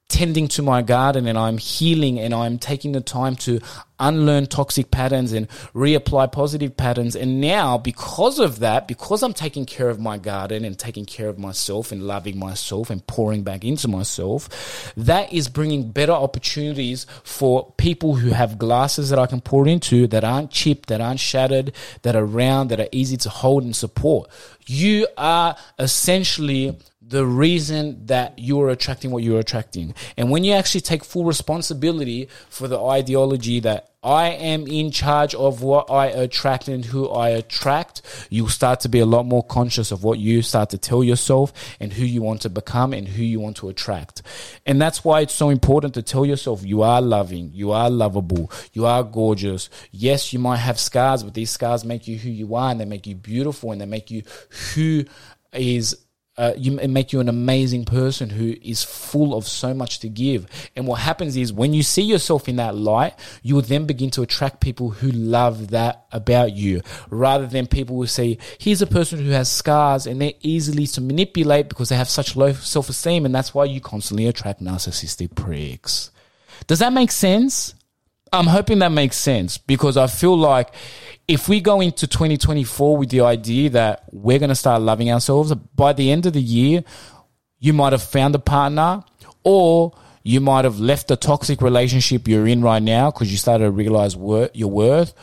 tending 0.10 0.48
to 0.48 0.62
my 0.62 0.82
garden 0.82 1.28
and 1.28 1.38
I'm 1.38 1.58
healing 1.58 2.17
and 2.20 2.34
I'm 2.34 2.60
taking 2.60 2.93
the 2.93 3.02
time 3.02 3.36
to 3.38 3.60
unlearn 4.00 4.46
toxic 4.46 4.89
patterns 4.91 5.34
and 5.34 5.50
reapply 5.74 6.32
positive 6.32 6.78
patterns. 6.78 7.15
And 7.15 7.41
now, 7.41 7.78
because 7.78 8.39
of 8.39 8.60
that, 8.60 8.88
because 8.88 9.22
I'm 9.22 9.34
taking 9.34 9.65
care 9.65 9.89
of 9.89 10.00
my 10.00 10.17
garden 10.17 10.63
and 10.63 10.78
taking 10.78 11.06
care 11.06 11.28
of 11.28 11.38
myself 11.38 11.91
and 11.91 12.04
loving 12.04 12.39
myself 12.39 12.89
and 12.89 13.06
pouring 13.06 13.43
back 13.43 13.65
into 13.65 13.88
myself, 13.88 14.93
that 14.96 15.34
is 15.34 15.50
bringing 15.50 15.91
better 15.91 16.13
opportunities 16.13 17.06
for 17.24 17.74
people 17.78 18.15
who 18.15 18.30
have 18.30 18.58
glasses 18.58 19.10
that 19.10 19.20
I 19.20 19.26
can 19.26 19.41
pour 19.41 19.67
into 19.67 20.08
that 20.08 20.24
aren't 20.24 20.52
chipped, 20.52 20.89
that 20.89 21.02
aren't 21.02 21.20
shattered, 21.20 21.74
that 22.04 22.15
are 22.15 22.26
round, 22.26 22.70
that 22.70 22.80
are 22.80 22.89
easy 22.91 23.17
to 23.17 23.30
hold 23.30 23.63
and 23.63 23.76
support. 23.76 24.30
You 24.67 25.08
are 25.17 25.56
essentially 25.80 26.78
the 27.08 27.26
reason 27.26 28.06
that 28.08 28.38
you 28.38 28.60
are 28.62 28.70
attracting 28.70 29.12
what 29.12 29.24
you're 29.24 29.39
attracting. 29.39 29.96
And 30.17 30.30
when 30.30 30.43
you 30.43 30.54
actually 30.54 30.82
take 30.82 31.06
full 31.06 31.24
responsibility 31.24 32.28
for 32.50 32.67
the 32.67 32.80
ideology 32.80 33.62
that 33.62 33.91
I 34.04 34.30
am 34.30 34.67
in 34.67 34.91
charge 34.91 35.34
of 35.34 35.62
what 35.62 35.89
I 35.89 36.08
attract 36.08 36.67
and 36.67 36.84
who 36.84 37.10
I 37.10 37.30
attract, 37.30 38.02
you'll 38.30 38.50
start 38.50 38.82
to 38.82 38.89
be 38.89 39.00
a 39.00 39.06
lot 39.06 39.26
more 39.26 39.43
conscious 39.43 39.91
of 39.91 40.04
what 40.04 40.20
you 40.20 40.41
start 40.41 40.70
to 40.72 40.78
tell 40.78 41.04
yourself 41.04 41.54
and 41.80 41.93
who 41.93 42.04
you 42.04 42.22
want 42.22 42.41
to 42.41 42.50
become 42.50 42.93
and 42.93 43.08
who 43.08 43.24
you 43.24 43.39
want 43.39 43.58
to 43.58 43.70
attract. 43.70 44.22
And 44.65 44.82
that's 44.82 45.04
why 45.04 45.22
it's 45.22 45.34
so 45.34 45.50
important 45.50 45.93
to 45.93 46.02
tell 46.02 46.26
yourself 46.26 46.65
you 46.65 46.82
are 46.82 47.02
loving, 47.02 47.52
you 47.54 47.72
are 47.72 47.89
lovable, 47.89 48.52
you 48.74 48.86
are 48.86 49.04
gorgeous. 49.04 49.70
Yes, 49.91 50.34
you 50.34 50.39
might 50.39 50.58
have 50.58 50.80
scars, 50.80 51.24
but 51.24 51.34
these 51.34 51.52
scars 51.52 51.86
make 51.86 52.08
you 52.08 52.17
who 52.17 52.30
you 52.30 52.54
are 52.56 52.72
and 52.72 52.80
they 52.80 52.86
make 52.86 53.08
you 53.08 53.15
beautiful 53.15 53.72
and 53.72 53.80
they 53.80 53.86
make 53.86 54.12
you 54.12 54.24
who 54.74 55.06
is 55.54 56.07
uh, 56.38 56.54
you 56.56 56.71
make 56.71 57.12
you 57.12 57.19
an 57.19 57.30
amazing 57.30 57.84
person 57.84 58.30
who 58.30 58.56
is 58.62 58.84
full 58.84 59.36
of 59.36 59.47
so 59.47 59.73
much 59.73 60.00
to 60.00 60.10
give. 60.10 60.45
And 60.76 60.86
what 60.86 61.00
happens 61.00 61.36
is 61.36 61.52
when 61.52 61.73
you 61.73 61.82
see 61.82 62.04
yourself 62.04 62.47
in 62.47 62.58
that 62.58 62.76
light, 62.76 63.15
you 63.41 63.56
will 63.56 63.63
then 63.63 63.86
begin 63.86 64.12
to 64.12 64.21
attract 64.21 64.60
people 64.60 64.91
who 64.91 65.10
love 65.12 65.69
that 65.69 66.06
about 66.12 66.54
you 66.54 66.82
rather 67.10 67.47
than 67.47 67.65
people 67.65 67.95
who 67.95 68.06
say, 68.06 68.38
here's 68.60 68.84
a 68.84 68.88
person 68.88 69.17
who 69.19 69.32
has 69.32 69.52
scars 69.52 70.06
and 70.06 70.21
they're 70.21 70.34
easily 70.41 70.86
to 70.88 71.02
manipulate 71.02 71.69
because 71.69 71.89
they 71.89 71.95
have 71.95 72.10
such 72.10 72.36
low 72.36 72.54
self 72.54 72.88
esteem. 72.88 73.26
And 73.26 73.34
that's 73.34 73.56
why 73.56 73.65
you 73.65 73.82
constantly 73.82 74.28
attract 74.28 74.62
narcissistic 74.62 75.34
pricks. 75.34 76.12
Does 76.67 76.80
that 76.80 76.93
make 76.93 77.12
sense? 77.12 77.73
I'm 78.34 78.48
hoping 78.48 78.80
that 78.80 78.92
makes 78.92 79.18
sense 79.18 79.58
because 79.58 79.98
I 79.98 80.08
feel 80.08 80.38
like 80.38 80.74
if 81.28 81.50
we 81.50 81.62
go 81.62 81.82
into 81.82 82.08
2024 82.08 82.98
with 82.98 83.10
the 83.10 83.22
idea 83.22 83.70
that 83.72 84.04
we're 84.12 84.40
going 84.40 84.50
to 84.50 84.56
start 84.56 84.82
loving 84.82 85.12
ourselves, 85.12 85.54
by 85.54 85.94
the 85.94 86.12
end 86.12 86.26
of 86.26 86.34
the 86.34 86.42
year, 86.42 86.84
you 87.60 87.74
might 87.74 87.94
have 87.94 88.04
found 88.04 88.36
a 88.36 88.40
partner 88.40 89.04
or 89.44 89.94
you 90.24 90.42
might 90.42 90.66
have 90.66 90.80
left 90.80 91.08
the 91.08 91.16
toxic 91.16 91.62
relationship 91.62 92.28
you're 92.28 92.48
in 92.48 92.62
right 92.62 92.84
now 92.84 93.12
because 93.12 93.32
you 93.32 93.38
started 93.38 93.66
to 93.66 93.72
realize 93.72 94.16
wor- 94.16 94.50
your 94.54 94.70
worth, 94.70 95.13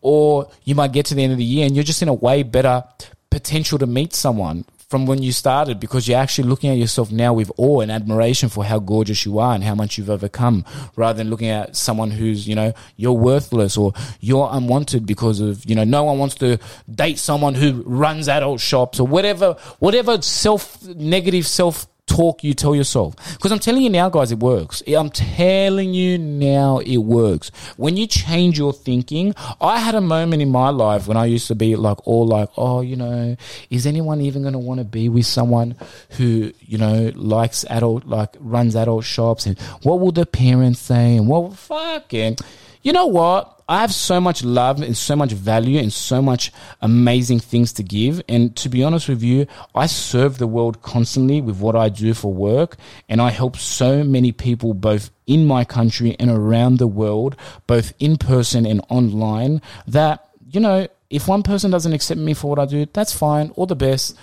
or 0.00 0.48
you 0.64 0.74
might 0.74 0.92
get 0.92 1.06
to 1.06 1.14
the 1.14 1.22
end 1.22 1.32
of 1.32 1.38
the 1.38 1.44
year 1.44 1.66
and 1.66 1.74
you're 1.74 1.84
just 1.84 2.02
in 2.02 2.08
a 2.08 2.14
way 2.14 2.42
better 2.42 2.84
potential 3.30 3.78
to 3.78 3.86
meet 3.86 4.12
someone 4.12 4.64
from 4.92 5.06
when 5.06 5.22
you 5.22 5.32
started 5.32 5.80
because 5.80 6.06
you're 6.06 6.18
actually 6.18 6.46
looking 6.46 6.68
at 6.68 6.76
yourself 6.76 7.10
now 7.10 7.32
with 7.32 7.50
awe 7.56 7.80
and 7.80 7.90
admiration 7.90 8.50
for 8.50 8.62
how 8.62 8.78
gorgeous 8.78 9.24
you 9.24 9.38
are 9.38 9.54
and 9.54 9.64
how 9.64 9.74
much 9.74 9.96
you've 9.96 10.10
overcome 10.10 10.66
rather 10.96 11.16
than 11.16 11.30
looking 11.30 11.48
at 11.48 11.74
someone 11.74 12.10
who's, 12.10 12.46
you 12.46 12.54
know, 12.54 12.74
you're 12.96 13.14
worthless 13.14 13.78
or 13.78 13.94
you're 14.20 14.50
unwanted 14.52 15.06
because 15.06 15.40
of, 15.40 15.64
you 15.64 15.74
know, 15.74 15.82
no 15.82 16.04
one 16.04 16.18
wants 16.18 16.34
to 16.34 16.58
date 16.94 17.18
someone 17.18 17.54
who 17.54 17.82
runs 17.86 18.28
adult 18.28 18.60
shops 18.60 19.00
or 19.00 19.06
whatever, 19.06 19.54
whatever 19.78 20.20
self, 20.20 20.86
negative 20.88 21.46
self 21.46 21.86
talk 22.06 22.44
you 22.44 22.54
tell 22.54 22.74
yourself. 22.74 23.16
Because 23.34 23.52
I'm 23.52 23.58
telling 23.58 23.82
you 23.82 23.90
now, 23.90 24.08
guys, 24.08 24.32
it 24.32 24.38
works. 24.38 24.82
I'm 24.86 25.10
telling 25.10 25.94
you 25.94 26.18
now, 26.18 26.78
it 26.78 26.98
works. 26.98 27.50
When 27.76 27.96
you 27.96 28.06
change 28.06 28.58
your 28.58 28.72
thinking, 28.72 29.34
I 29.60 29.78
had 29.78 29.94
a 29.94 30.00
moment 30.00 30.42
in 30.42 30.50
my 30.50 30.70
life 30.70 31.06
when 31.06 31.16
I 31.16 31.26
used 31.26 31.46
to 31.48 31.54
be 31.54 31.76
like, 31.76 32.06
all 32.06 32.26
like, 32.26 32.50
oh, 32.56 32.80
you 32.80 32.96
know, 32.96 33.36
is 33.70 33.86
anyone 33.86 34.20
even 34.20 34.42
going 34.42 34.52
to 34.52 34.58
want 34.58 34.78
to 34.78 34.84
be 34.84 35.08
with 35.08 35.26
someone 35.26 35.76
who, 36.10 36.52
you 36.60 36.78
know, 36.78 37.12
likes 37.14 37.64
adult, 37.70 38.06
like 38.06 38.36
runs 38.40 38.76
adult 38.76 39.04
shops? 39.04 39.46
And 39.46 39.58
what 39.82 40.00
will 40.00 40.12
the 40.12 40.26
parents 40.26 40.80
say? 40.80 41.16
And 41.16 41.28
what, 41.28 41.54
fucking, 41.54 42.36
you 42.82 42.92
know 42.92 43.06
what? 43.06 43.62
I 43.68 43.80
have 43.80 43.94
so 43.94 44.20
much 44.20 44.44
love 44.44 44.82
and 44.82 44.96
so 44.96 45.16
much 45.16 45.32
value 45.32 45.78
and 45.78 45.92
so 45.92 46.20
much 46.20 46.52
amazing 46.80 47.40
things 47.40 47.72
to 47.74 47.82
give. 47.82 48.20
And 48.28 48.54
to 48.56 48.68
be 48.68 48.82
honest 48.82 49.08
with 49.08 49.22
you, 49.22 49.46
I 49.74 49.86
serve 49.86 50.38
the 50.38 50.46
world 50.46 50.82
constantly 50.82 51.40
with 51.40 51.58
what 51.58 51.76
I 51.76 51.88
do 51.88 52.12
for 52.12 52.32
work. 52.34 52.76
And 53.08 53.20
I 53.22 53.30
help 53.30 53.56
so 53.56 54.02
many 54.04 54.32
people 54.32 54.74
both 54.74 55.10
in 55.26 55.46
my 55.46 55.64
country 55.64 56.16
and 56.18 56.30
around 56.30 56.78
the 56.78 56.86
world, 56.86 57.36
both 57.66 57.94
in 57.98 58.18
person 58.18 58.66
and 58.66 58.84
online, 58.88 59.62
that, 59.86 60.28
you 60.50 60.60
know, 60.60 60.88
if 61.08 61.28
one 61.28 61.42
person 61.42 61.70
doesn't 61.70 61.92
accept 61.92 62.20
me 62.20 62.34
for 62.34 62.48
what 62.48 62.58
I 62.58 62.66
do, 62.66 62.86
that's 62.92 63.12
fine. 63.12 63.50
All 63.50 63.66
the 63.66 63.76
best. 63.76 64.16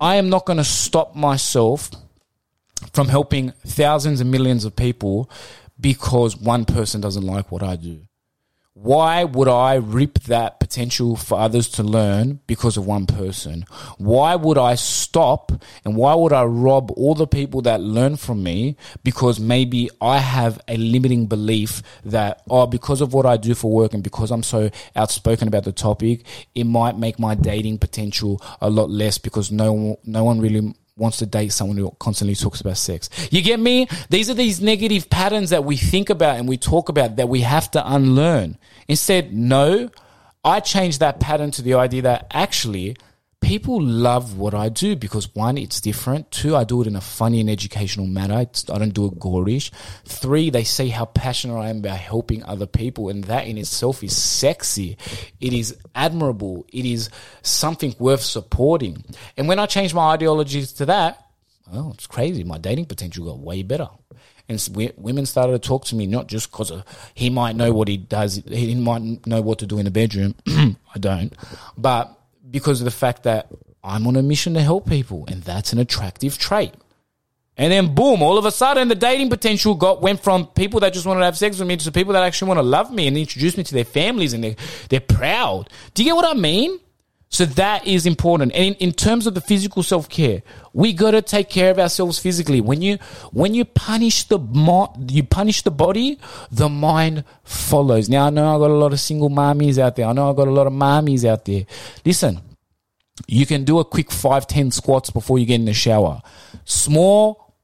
I 0.00 0.14
am 0.14 0.30
not 0.30 0.46
going 0.46 0.58
to 0.58 0.64
stop 0.64 1.14
myself 1.14 1.90
from 2.92 3.08
helping 3.08 3.50
thousands 3.66 4.20
and 4.20 4.30
millions 4.30 4.64
of 4.64 4.74
people 4.74 5.30
because 5.80 6.36
one 6.36 6.64
person 6.64 7.00
doesn't 7.00 7.26
like 7.26 7.50
what 7.50 7.62
I 7.62 7.76
do. 7.76 8.02
Why 8.74 9.24
would 9.24 9.48
I 9.48 9.74
rip 9.74 10.20
that 10.20 10.60
potential 10.60 11.16
for 11.16 11.38
others 11.38 11.68
to 11.70 11.82
learn 11.82 12.40
because 12.46 12.76
of 12.76 12.86
one 12.86 13.04
person? 13.04 13.66
Why 13.98 14.36
would 14.36 14.56
I 14.56 14.76
stop 14.76 15.52
and 15.84 15.96
why 15.96 16.14
would 16.14 16.32
I 16.32 16.44
rob 16.44 16.92
all 16.92 17.14
the 17.14 17.26
people 17.26 17.60
that 17.62 17.80
learn 17.80 18.16
from 18.16 18.42
me 18.42 18.76
because 19.02 19.40
maybe 19.40 19.90
I 20.00 20.18
have 20.18 20.62
a 20.68 20.76
limiting 20.76 21.26
belief 21.26 21.82
that, 22.04 22.42
oh, 22.48 22.66
because 22.66 23.00
of 23.00 23.12
what 23.12 23.26
I 23.26 23.36
do 23.36 23.54
for 23.54 23.70
work 23.70 23.92
and 23.92 24.04
because 24.04 24.30
I'm 24.30 24.44
so 24.44 24.70
outspoken 24.94 25.48
about 25.48 25.64
the 25.64 25.72
topic, 25.72 26.24
it 26.54 26.64
might 26.64 26.96
make 26.96 27.18
my 27.18 27.34
dating 27.34 27.78
potential 27.78 28.40
a 28.60 28.70
lot 28.70 28.88
less 28.88 29.18
because 29.18 29.50
no, 29.50 29.98
no 30.04 30.24
one 30.24 30.40
really 30.40 30.74
wants 31.00 31.16
to 31.18 31.26
date 31.26 31.52
someone 31.52 31.76
who 31.76 31.90
constantly 31.98 32.34
talks 32.36 32.60
about 32.60 32.76
sex. 32.76 33.08
You 33.32 33.42
get 33.42 33.58
me? 33.58 33.88
These 34.10 34.30
are 34.30 34.34
these 34.34 34.60
negative 34.60 35.10
patterns 35.10 35.50
that 35.50 35.64
we 35.64 35.76
think 35.76 36.10
about 36.10 36.38
and 36.38 36.48
we 36.48 36.56
talk 36.56 36.88
about 36.88 37.16
that 37.16 37.28
we 37.28 37.40
have 37.40 37.70
to 37.72 37.92
unlearn. 37.92 38.58
Instead, 38.86 39.32
no, 39.32 39.90
I 40.44 40.60
changed 40.60 41.00
that 41.00 41.18
pattern 41.18 41.50
to 41.52 41.62
the 41.62 41.74
idea 41.74 42.02
that 42.02 42.26
actually 42.30 42.96
people 43.40 43.82
love 43.82 44.36
what 44.36 44.54
I 44.54 44.68
do 44.68 44.94
because 44.94 45.34
one, 45.34 45.58
it's 45.58 45.80
different. 45.80 46.30
Two, 46.30 46.54
I 46.54 46.64
do 46.64 46.82
it 46.82 46.86
in 46.86 46.96
a 46.96 47.00
funny 47.00 47.40
and 47.40 47.50
educational 47.50 48.06
manner. 48.06 48.40
It's, 48.42 48.68
I 48.70 48.78
don't 48.78 48.94
do 48.94 49.06
it 49.06 49.18
gorish. 49.18 49.70
Three, 50.04 50.50
they 50.50 50.64
see 50.64 50.88
how 50.88 51.06
passionate 51.06 51.58
I 51.58 51.70
am 51.70 51.78
about 51.78 51.98
helping 51.98 52.44
other 52.44 52.66
people, 52.66 53.08
and 53.08 53.24
that 53.24 53.46
in 53.46 53.58
itself 53.58 54.04
is 54.04 54.16
sexy. 54.16 54.96
It 55.40 55.52
is 55.52 55.76
admirable. 55.94 56.66
It 56.72 56.84
is 56.84 57.10
something 57.42 57.94
worth 57.98 58.22
supporting. 58.22 59.04
And 59.36 59.48
when 59.48 59.58
I 59.58 59.66
changed 59.66 59.94
my 59.94 60.10
ideologies 60.10 60.72
to 60.74 60.86
that, 60.86 61.24
well, 61.72 61.92
it's 61.94 62.06
crazy. 62.06 62.44
My 62.44 62.58
dating 62.58 62.86
potential 62.86 63.24
got 63.24 63.38
way 63.38 63.62
better. 63.62 63.88
And 64.48 64.94
women 64.96 65.26
started 65.26 65.52
to 65.52 65.68
talk 65.68 65.84
to 65.86 65.94
me 65.94 66.08
not 66.08 66.26
just 66.26 66.50
because 66.50 66.72
he 67.14 67.30
might 67.30 67.54
know 67.54 67.72
what 67.72 67.86
he 67.86 67.96
does, 67.96 68.42
he 68.48 68.74
might 68.74 69.24
know 69.24 69.40
what 69.40 69.60
to 69.60 69.66
do 69.66 69.78
in 69.78 69.84
the 69.84 69.92
bedroom. 69.92 70.34
I 70.48 70.98
don't, 70.98 71.32
but 71.78 72.19
because 72.50 72.80
of 72.80 72.84
the 72.84 72.90
fact 72.90 73.22
that 73.24 73.48
I'm 73.82 74.06
on 74.06 74.16
a 74.16 74.22
mission 74.22 74.54
to 74.54 74.62
help 74.62 74.88
people, 74.88 75.24
and 75.28 75.42
that's 75.42 75.72
an 75.72 75.78
attractive 75.78 76.38
trait. 76.38 76.74
And 77.56 77.70
then 77.70 77.94
boom, 77.94 78.22
all 78.22 78.38
of 78.38 78.46
a 78.46 78.50
sudden 78.50 78.88
the 78.88 78.94
dating 78.94 79.28
potential 79.28 79.74
got 79.74 80.00
went 80.00 80.20
from 80.20 80.46
people 80.46 80.80
that 80.80 80.94
just 80.94 81.04
wanted 81.04 81.20
to 81.20 81.26
have 81.26 81.36
sex 81.36 81.58
with 81.58 81.68
me 81.68 81.76
to 81.76 81.92
people 81.92 82.14
that 82.14 82.22
actually 82.22 82.48
want 82.48 82.58
to 82.58 82.62
love 82.62 82.90
me 82.90 83.06
and 83.06 83.18
introduce 83.18 83.58
me 83.58 83.64
to 83.64 83.74
their 83.74 83.84
families 83.84 84.32
and 84.32 84.42
they're, 84.42 84.56
they're 84.88 85.00
proud. 85.00 85.68
Do 85.92 86.02
you 86.02 86.08
get 86.08 86.16
what 86.16 86.24
I 86.24 86.38
mean? 86.38 86.78
So 87.32 87.44
that 87.44 87.86
is 87.86 88.06
important. 88.06 88.52
And 88.54 88.74
in, 88.74 88.88
in 88.88 88.92
terms 88.92 89.26
of 89.28 89.34
the 89.34 89.40
physical 89.40 89.84
self 89.84 90.08
care, 90.08 90.42
we 90.72 90.92
got 90.92 91.12
to 91.12 91.22
take 91.22 91.48
care 91.48 91.70
of 91.70 91.78
ourselves 91.78 92.18
physically. 92.18 92.60
When 92.60 92.82
you 92.82 92.98
when 93.32 93.54
you 93.54 93.64
punish 93.64 94.24
the 94.24 94.40
you 95.08 95.22
punish 95.22 95.62
the 95.62 95.70
body, 95.70 96.18
the 96.50 96.68
mind 96.68 97.22
follows. 97.44 98.08
Now 98.08 98.26
I 98.26 98.30
know 98.30 98.56
I 98.56 98.58
got 98.58 98.72
a 98.72 98.74
lot 98.74 98.92
of 98.92 98.98
single 98.98 99.30
mommies 99.30 99.78
out 99.78 99.94
there. 99.94 100.06
I 100.06 100.12
know 100.12 100.30
I 100.30 100.34
got 100.34 100.48
a 100.48 100.50
lot 100.50 100.66
of 100.66 100.72
mommies 100.72 101.24
out 101.24 101.44
there. 101.44 101.66
Listen, 102.04 102.40
you 103.28 103.46
can 103.46 103.62
do 103.62 103.78
a 103.78 103.84
quick 103.84 104.10
five 104.10 104.48
ten 104.48 104.72
squats 104.72 105.10
before 105.10 105.38
you 105.38 105.46
get 105.46 105.54
in 105.54 105.66
the 105.66 105.72
shower. 105.72 106.22
Small 106.64 107.54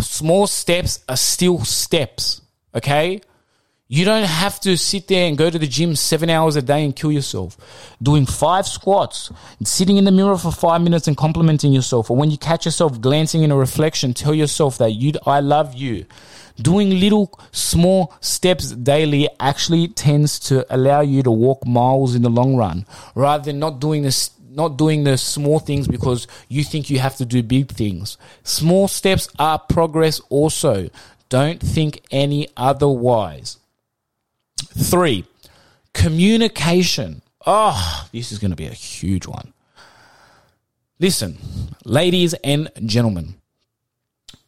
small 0.00 0.46
steps 0.46 1.04
are 1.06 1.18
still 1.18 1.62
steps. 1.64 2.40
Okay 2.74 3.20
you 3.92 4.06
don't 4.06 4.24
have 4.24 4.58
to 4.58 4.74
sit 4.78 5.06
there 5.08 5.26
and 5.28 5.36
go 5.36 5.50
to 5.50 5.58
the 5.58 5.66
gym 5.66 5.94
seven 5.94 6.30
hours 6.30 6.56
a 6.56 6.62
day 6.62 6.82
and 6.82 6.96
kill 6.96 7.12
yourself. 7.12 7.58
Doing 8.02 8.24
five 8.24 8.66
squats, 8.66 9.30
sitting 9.64 9.98
in 9.98 10.04
the 10.04 10.10
mirror 10.10 10.38
for 10.38 10.50
five 10.50 10.80
minutes 10.80 11.08
and 11.08 11.14
complimenting 11.14 11.74
yourself, 11.74 12.10
or 12.10 12.16
when 12.16 12.30
you 12.30 12.38
catch 12.38 12.64
yourself 12.64 13.02
glancing 13.02 13.42
in 13.42 13.50
a 13.50 13.56
reflection, 13.56 14.14
tell 14.14 14.32
yourself 14.32 14.78
that 14.78 14.92
you, 14.92 15.12
I 15.26 15.40
love 15.40 15.74
you. 15.74 16.06
Doing 16.56 17.00
little 17.00 17.38
small 17.50 18.14
steps 18.22 18.70
daily 18.70 19.28
actually 19.38 19.88
tends 19.88 20.38
to 20.48 20.64
allow 20.74 21.02
you 21.02 21.22
to 21.24 21.30
walk 21.30 21.66
miles 21.66 22.14
in 22.14 22.22
the 22.22 22.30
long 22.30 22.56
run, 22.56 22.86
rather 23.14 23.44
than 23.44 23.58
not 23.58 23.78
doing 23.78 24.04
this 24.04 24.30
not 24.48 24.78
doing 24.78 25.04
the 25.04 25.18
small 25.18 25.58
things 25.58 25.86
because 25.86 26.26
you 26.48 26.64
think 26.64 26.88
you 26.88 26.98
have 26.98 27.16
to 27.16 27.26
do 27.26 27.42
big 27.42 27.70
things. 27.70 28.16
Small 28.42 28.88
steps 28.88 29.28
are 29.38 29.58
progress 29.58 30.18
also. 30.30 30.88
Don't 31.28 31.60
think 31.60 32.02
any 32.10 32.48
otherwise. 32.56 33.58
Three, 34.62 35.24
communication. 35.94 37.22
Oh, 37.46 38.06
this 38.12 38.32
is 38.32 38.38
going 38.38 38.50
to 38.50 38.56
be 38.56 38.66
a 38.66 38.72
huge 38.72 39.26
one. 39.26 39.52
Listen, 40.98 41.38
ladies 41.84 42.34
and 42.44 42.70
gentlemen, 42.86 43.34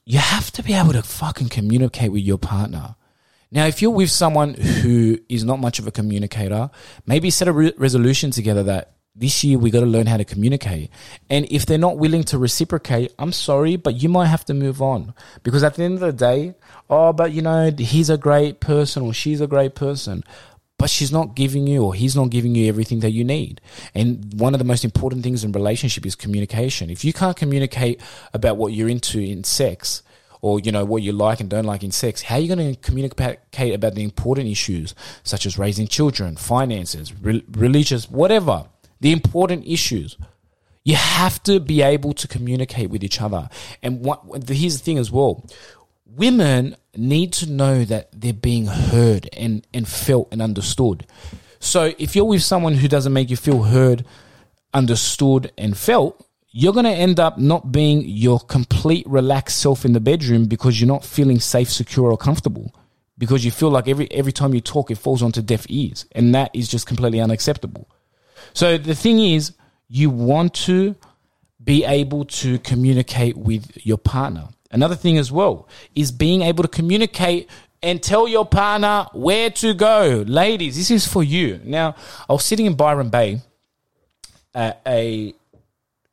you 0.05 0.19
have 0.19 0.51
to 0.53 0.63
be 0.63 0.75
able 0.75 0.93
to 0.93 1.03
fucking 1.03 1.49
communicate 1.49 2.13
with 2.13 2.23
your 2.23 2.39
partner. 2.39 2.95
Now, 3.51 3.67
if 3.67 3.81
you're 3.81 3.91
with 3.91 4.11
someone 4.11 4.55
who 4.55 5.19
is 5.29 5.45
not 5.45 5.59
much 5.61 5.79
of 5.79 5.87
a 5.87 5.93
communicator, 5.93 6.71
maybe 7.07 7.31
set 7.31 7.49
a 7.49 7.53
re- 7.53 7.73
resolution 7.77 8.31
together 8.31 8.63
that 8.65 8.95
this 9.17 9.45
year 9.45 9.59
we 9.59 9.71
got 9.71 9.81
to 9.81 9.87
learn 9.87 10.07
how 10.07 10.17
to 10.17 10.25
communicate. 10.25 10.91
And 11.31 11.47
if 11.51 11.67
they're 11.67 11.79
not 11.79 11.99
willing 11.99 12.25
to 12.25 12.39
reciprocate, 12.39 13.15
I'm 13.19 13.33
sorry, 13.33 13.77
but 13.77 14.03
you 14.03 14.09
might 14.09 14.27
have 14.27 14.45
to 14.47 14.55
move 14.55 14.83
on. 14.83 15.15
Because 15.43 15.63
at 15.63 15.75
the 15.75 15.85
end 15.85 15.95
of 15.95 16.01
the 16.01 16.13
day, 16.13 16.55
oh, 16.91 17.13
but 17.13 17.33
you 17.33 17.43
know, 17.43 17.71
he's 17.79 18.11
a 18.11 18.19
great 18.19 18.61
person 18.61 19.03
or 19.03 19.15
she's 19.15 19.41
a 19.41 19.47
great 19.47 19.75
person. 19.75 20.25
But 20.77 20.91
she's 20.91 21.13
not 21.13 21.37
giving 21.37 21.69
you 21.69 21.85
or 21.85 21.95
he's 21.95 22.17
not 22.17 22.31
giving 22.31 22.57
you 22.57 22.69
everything 22.69 23.01
that 23.01 23.13
you 23.13 23.23
need. 23.23 23.61
And 23.95 24.35
one 24.35 24.55
of 24.55 24.59
the 24.59 24.65
most 24.65 24.85
important 24.85 25.23
things 25.23 25.45
in 25.45 25.53
relationship 25.53 26.05
is 26.05 26.17
communication. 26.17 26.91
If 26.91 27.05
you 27.05 27.13
can't 27.13 27.37
communicate 27.37 28.01
about 28.33 28.57
what 28.57 28.73
you're 28.73 28.89
into 28.89 29.21
in 29.21 29.45
sex, 29.45 30.03
or 30.43 30.61
you 30.61 30.71
know 30.71 30.85
what 30.85 31.03
you 31.03 31.11
like 31.11 31.41
and 31.41 31.49
don't 31.49 31.65
like 31.65 31.83
in 31.83 31.91
sex 31.91 32.21
how 32.21 32.35
are 32.35 32.39
you 32.39 32.55
going 32.55 32.75
to 32.75 32.79
communicate 32.83 33.39
about 33.75 33.95
the 33.95 34.05
important 34.05 34.47
issues 34.47 34.95
such 35.23 35.47
as 35.47 35.57
raising 35.57 35.89
children 35.89 36.37
finances 36.37 37.15
re- 37.23 37.43
religious 37.53 38.11
whatever 38.11 38.67
the 39.05 39.13
important 39.13 39.67
issues. 39.67 40.17
You 40.83 40.97
have 40.97 41.43
to 41.43 41.61
be 41.61 41.83
able 41.83 42.15
to 42.15 42.27
communicate 42.27 42.89
with 42.89 43.05
each 43.05 43.21
other. 43.21 43.51
And 43.83 44.03
what, 44.03 44.23
here's 44.49 44.79
the 44.79 44.83
thing 44.83 44.97
as 44.97 45.13
well. 45.13 45.45
Women 46.07 46.75
need 46.97 47.35
to 47.35 47.51
know 47.51 47.85
that 47.85 48.09
they're 48.19 48.33
being 48.33 48.65
heard 48.65 49.29
and, 49.35 49.67
and 49.75 49.87
felt 49.87 50.29
and 50.33 50.41
understood. 50.41 51.07
So 51.61 51.93
if 51.99 52.17
you're 52.17 52.25
with 52.25 52.43
someone 52.43 52.73
who 52.73 52.89
doesn't 52.89 53.13
make 53.13 53.29
you 53.29 53.37
feel 53.37 53.65
heard, 53.65 54.07
understood, 54.73 55.53
and 55.59 55.77
felt, 55.77 56.27
you're 56.51 56.73
going 56.73 56.87
to 56.87 56.91
end 56.91 57.21
up 57.21 57.37
not 57.37 57.73
being 57.73 58.05
your 58.07 58.41
complete 58.41 59.07
relaxed 59.07 59.61
self 59.61 59.85
in 59.85 59.93
the 59.93 60.01
bedroom 60.01 60.47
because 60.47 60.81
you're 60.81 60.89
not 60.89 61.05
feeling 61.05 61.41
safe, 61.41 61.71
secure, 61.71 62.11
or 62.11 62.17
comfortable. 62.17 62.75
Because 63.19 63.45
you 63.45 63.51
feel 63.51 63.71
like 63.71 63.87
every 63.87 64.11
every 64.11 64.33
time 64.33 64.55
you 64.55 64.63
talk, 64.63 64.91
it 64.91 64.97
falls 64.97 65.23
onto 65.23 65.43
deaf 65.43 65.67
ears, 65.69 66.07
and 66.13 66.35
that 66.35 66.51
is 66.55 66.69
just 66.69 66.87
completely 66.87 67.21
unacceptable. 67.21 67.87
So 68.53 68.79
the 68.79 68.95
thing 68.95 69.19
is, 69.19 69.53
you 69.89 70.11
want 70.11 70.55
to 70.55 70.97
be 71.63 71.85
able 71.85 72.25
to 72.27 72.59
communicate 72.59 73.37
with 73.37 73.87
your 73.87 73.99
partner. 73.99 74.49
Another 74.71 74.97
thing 74.97 75.19
as 75.19 75.31
well 75.31 75.69
is 75.95 76.13
being 76.13 76.43
able 76.43 76.63
to 76.63 76.69
communicate 76.69 77.49
and 77.83 78.03
tell 78.03 78.27
your 78.27 78.47
partner 78.47 79.07
where 79.13 79.51
to 79.51 79.75
go. 79.75 80.25
Ladies, 80.27 80.77
this 80.77 80.91
is 80.91 81.07
for 81.07 81.23
you. 81.23 81.61
Now, 81.65 81.95
I 82.29 82.33
was 82.33 82.45
sitting 82.45 82.67
in 82.67 82.75
Byron 82.75 83.11
Bay 83.11 83.41
at 84.55 84.81
a 84.87 85.35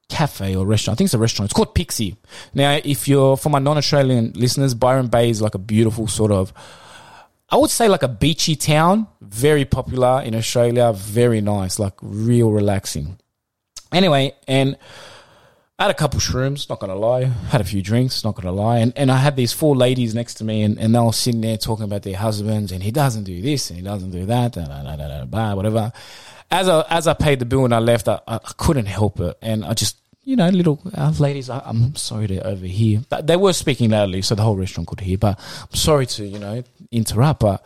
cafe 0.09 0.55
or 0.55 0.65
restaurant. 0.65 0.95
I 0.95 0.97
think 0.97 1.07
it's 1.07 1.13
a 1.13 1.19
restaurant. 1.19 1.47
It's 1.47 1.55
called 1.55 1.73
Pixie. 1.73 2.17
Now, 2.53 2.79
if 2.83 3.07
you're 3.07 3.37
for 3.37 3.49
my 3.49 3.59
non-Australian 3.59 4.33
listeners, 4.33 4.73
Byron 4.73 5.07
Bay 5.07 5.29
is 5.29 5.41
like 5.41 5.55
a 5.55 5.59
beautiful 5.59 6.07
sort 6.07 6.31
of, 6.31 6.53
I 7.51 7.57
would 7.57 7.69
say 7.69 7.89
like 7.89 8.01
a 8.03 8.07
beachy 8.07 8.55
town, 8.55 9.07
very 9.19 9.65
popular 9.65 10.21
in 10.21 10.33
Australia, 10.35 10.93
very 10.93 11.41
nice, 11.41 11.79
like 11.79 11.93
real 12.01 12.49
relaxing. 12.49 13.19
Anyway, 13.91 14.33
and 14.47 14.77
I 15.77 15.83
had 15.83 15.91
a 15.91 15.95
couple 15.95 16.21
shrooms, 16.21 16.69
not 16.69 16.79
gonna 16.79 16.95
lie. 16.95 17.25
Had 17.25 17.59
a 17.59 17.65
few 17.65 17.81
drinks, 17.81 18.23
not 18.23 18.35
gonna 18.35 18.53
lie. 18.53 18.77
And 18.77 18.93
and 18.95 19.11
I 19.11 19.17
had 19.17 19.35
these 19.35 19.51
four 19.51 19.75
ladies 19.75 20.15
next 20.15 20.35
to 20.35 20.45
me 20.45 20.61
and, 20.61 20.79
and 20.79 20.95
they 20.95 20.99
were 20.99 21.11
sitting 21.11 21.41
there 21.41 21.57
talking 21.57 21.83
about 21.83 22.03
their 22.03 22.15
husbands 22.15 22.71
and 22.71 22.81
he 22.81 22.91
doesn't 22.91 23.25
do 23.25 23.41
this 23.41 23.69
and 23.69 23.77
he 23.79 23.83
doesn't 23.83 24.11
do 24.11 24.25
that, 24.27 24.53
blah, 24.53 24.65
blah, 24.65 24.95
blah, 24.95 25.25
blah, 25.25 25.53
whatever. 25.55 25.91
As 26.49 26.69
I 26.69 26.85
as 26.89 27.05
I 27.05 27.13
paid 27.15 27.39
the 27.39 27.45
bill 27.45 27.65
and 27.65 27.75
I 27.75 27.79
left, 27.79 28.07
I, 28.07 28.21
I 28.27 28.37
couldn't 28.57 28.85
help 28.85 29.19
it. 29.19 29.37
And 29.41 29.65
I 29.65 29.73
just 29.73 29.97
you 30.23 30.35
know, 30.35 30.47
little 30.49 30.79
uh, 30.95 31.11
ladies, 31.19 31.49
I, 31.49 31.61
I'm 31.65 31.95
sorry 31.95 32.27
to 32.27 32.45
overhear. 32.47 33.01
But 33.09 33.25
they 33.27 33.35
were 33.35 33.53
speaking 33.53 33.89
loudly, 33.89 34.21
so 34.21 34.35
the 34.35 34.43
whole 34.43 34.55
restaurant 34.55 34.87
could 34.87 34.99
hear. 34.99 35.17
But 35.17 35.39
I'm 35.39 35.75
sorry 35.75 36.05
to, 36.05 36.25
you 36.25 36.39
know, 36.39 36.63
interrupt. 36.91 37.39
But, 37.39 37.65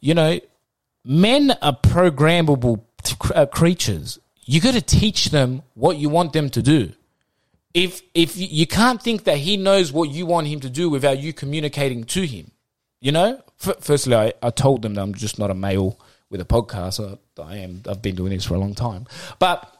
you 0.00 0.14
know, 0.14 0.40
men 1.04 1.52
are 1.62 1.76
programmable 1.76 2.82
uh, 3.34 3.46
creatures. 3.46 4.18
You 4.44 4.60
got 4.60 4.74
to 4.74 4.82
teach 4.82 5.26
them 5.26 5.62
what 5.74 5.96
you 5.96 6.08
want 6.08 6.32
them 6.32 6.50
to 6.50 6.62
do. 6.62 6.92
If 7.72 8.02
if 8.14 8.36
you 8.36 8.66
can't 8.66 9.02
think 9.02 9.24
that 9.24 9.38
he 9.38 9.56
knows 9.56 9.92
what 9.92 10.08
you 10.10 10.26
want 10.26 10.46
him 10.46 10.60
to 10.60 10.70
do 10.70 10.88
without 10.88 11.18
you 11.18 11.32
communicating 11.32 12.04
to 12.04 12.22
him, 12.24 12.52
you 13.00 13.10
know. 13.10 13.42
Firstly, 13.56 14.14
I, 14.14 14.32
I 14.42 14.50
told 14.50 14.82
them 14.82 14.94
that 14.94 15.02
I'm 15.02 15.14
just 15.14 15.38
not 15.38 15.50
a 15.50 15.54
male 15.54 15.98
with 16.30 16.40
a 16.40 16.44
podcast. 16.44 17.00
I, 17.00 17.42
I 17.42 17.56
am. 17.58 17.82
I've 17.88 18.02
been 18.02 18.14
doing 18.14 18.30
this 18.30 18.44
for 18.44 18.54
a 18.54 18.58
long 18.58 18.74
time, 18.74 19.06
but 19.40 19.73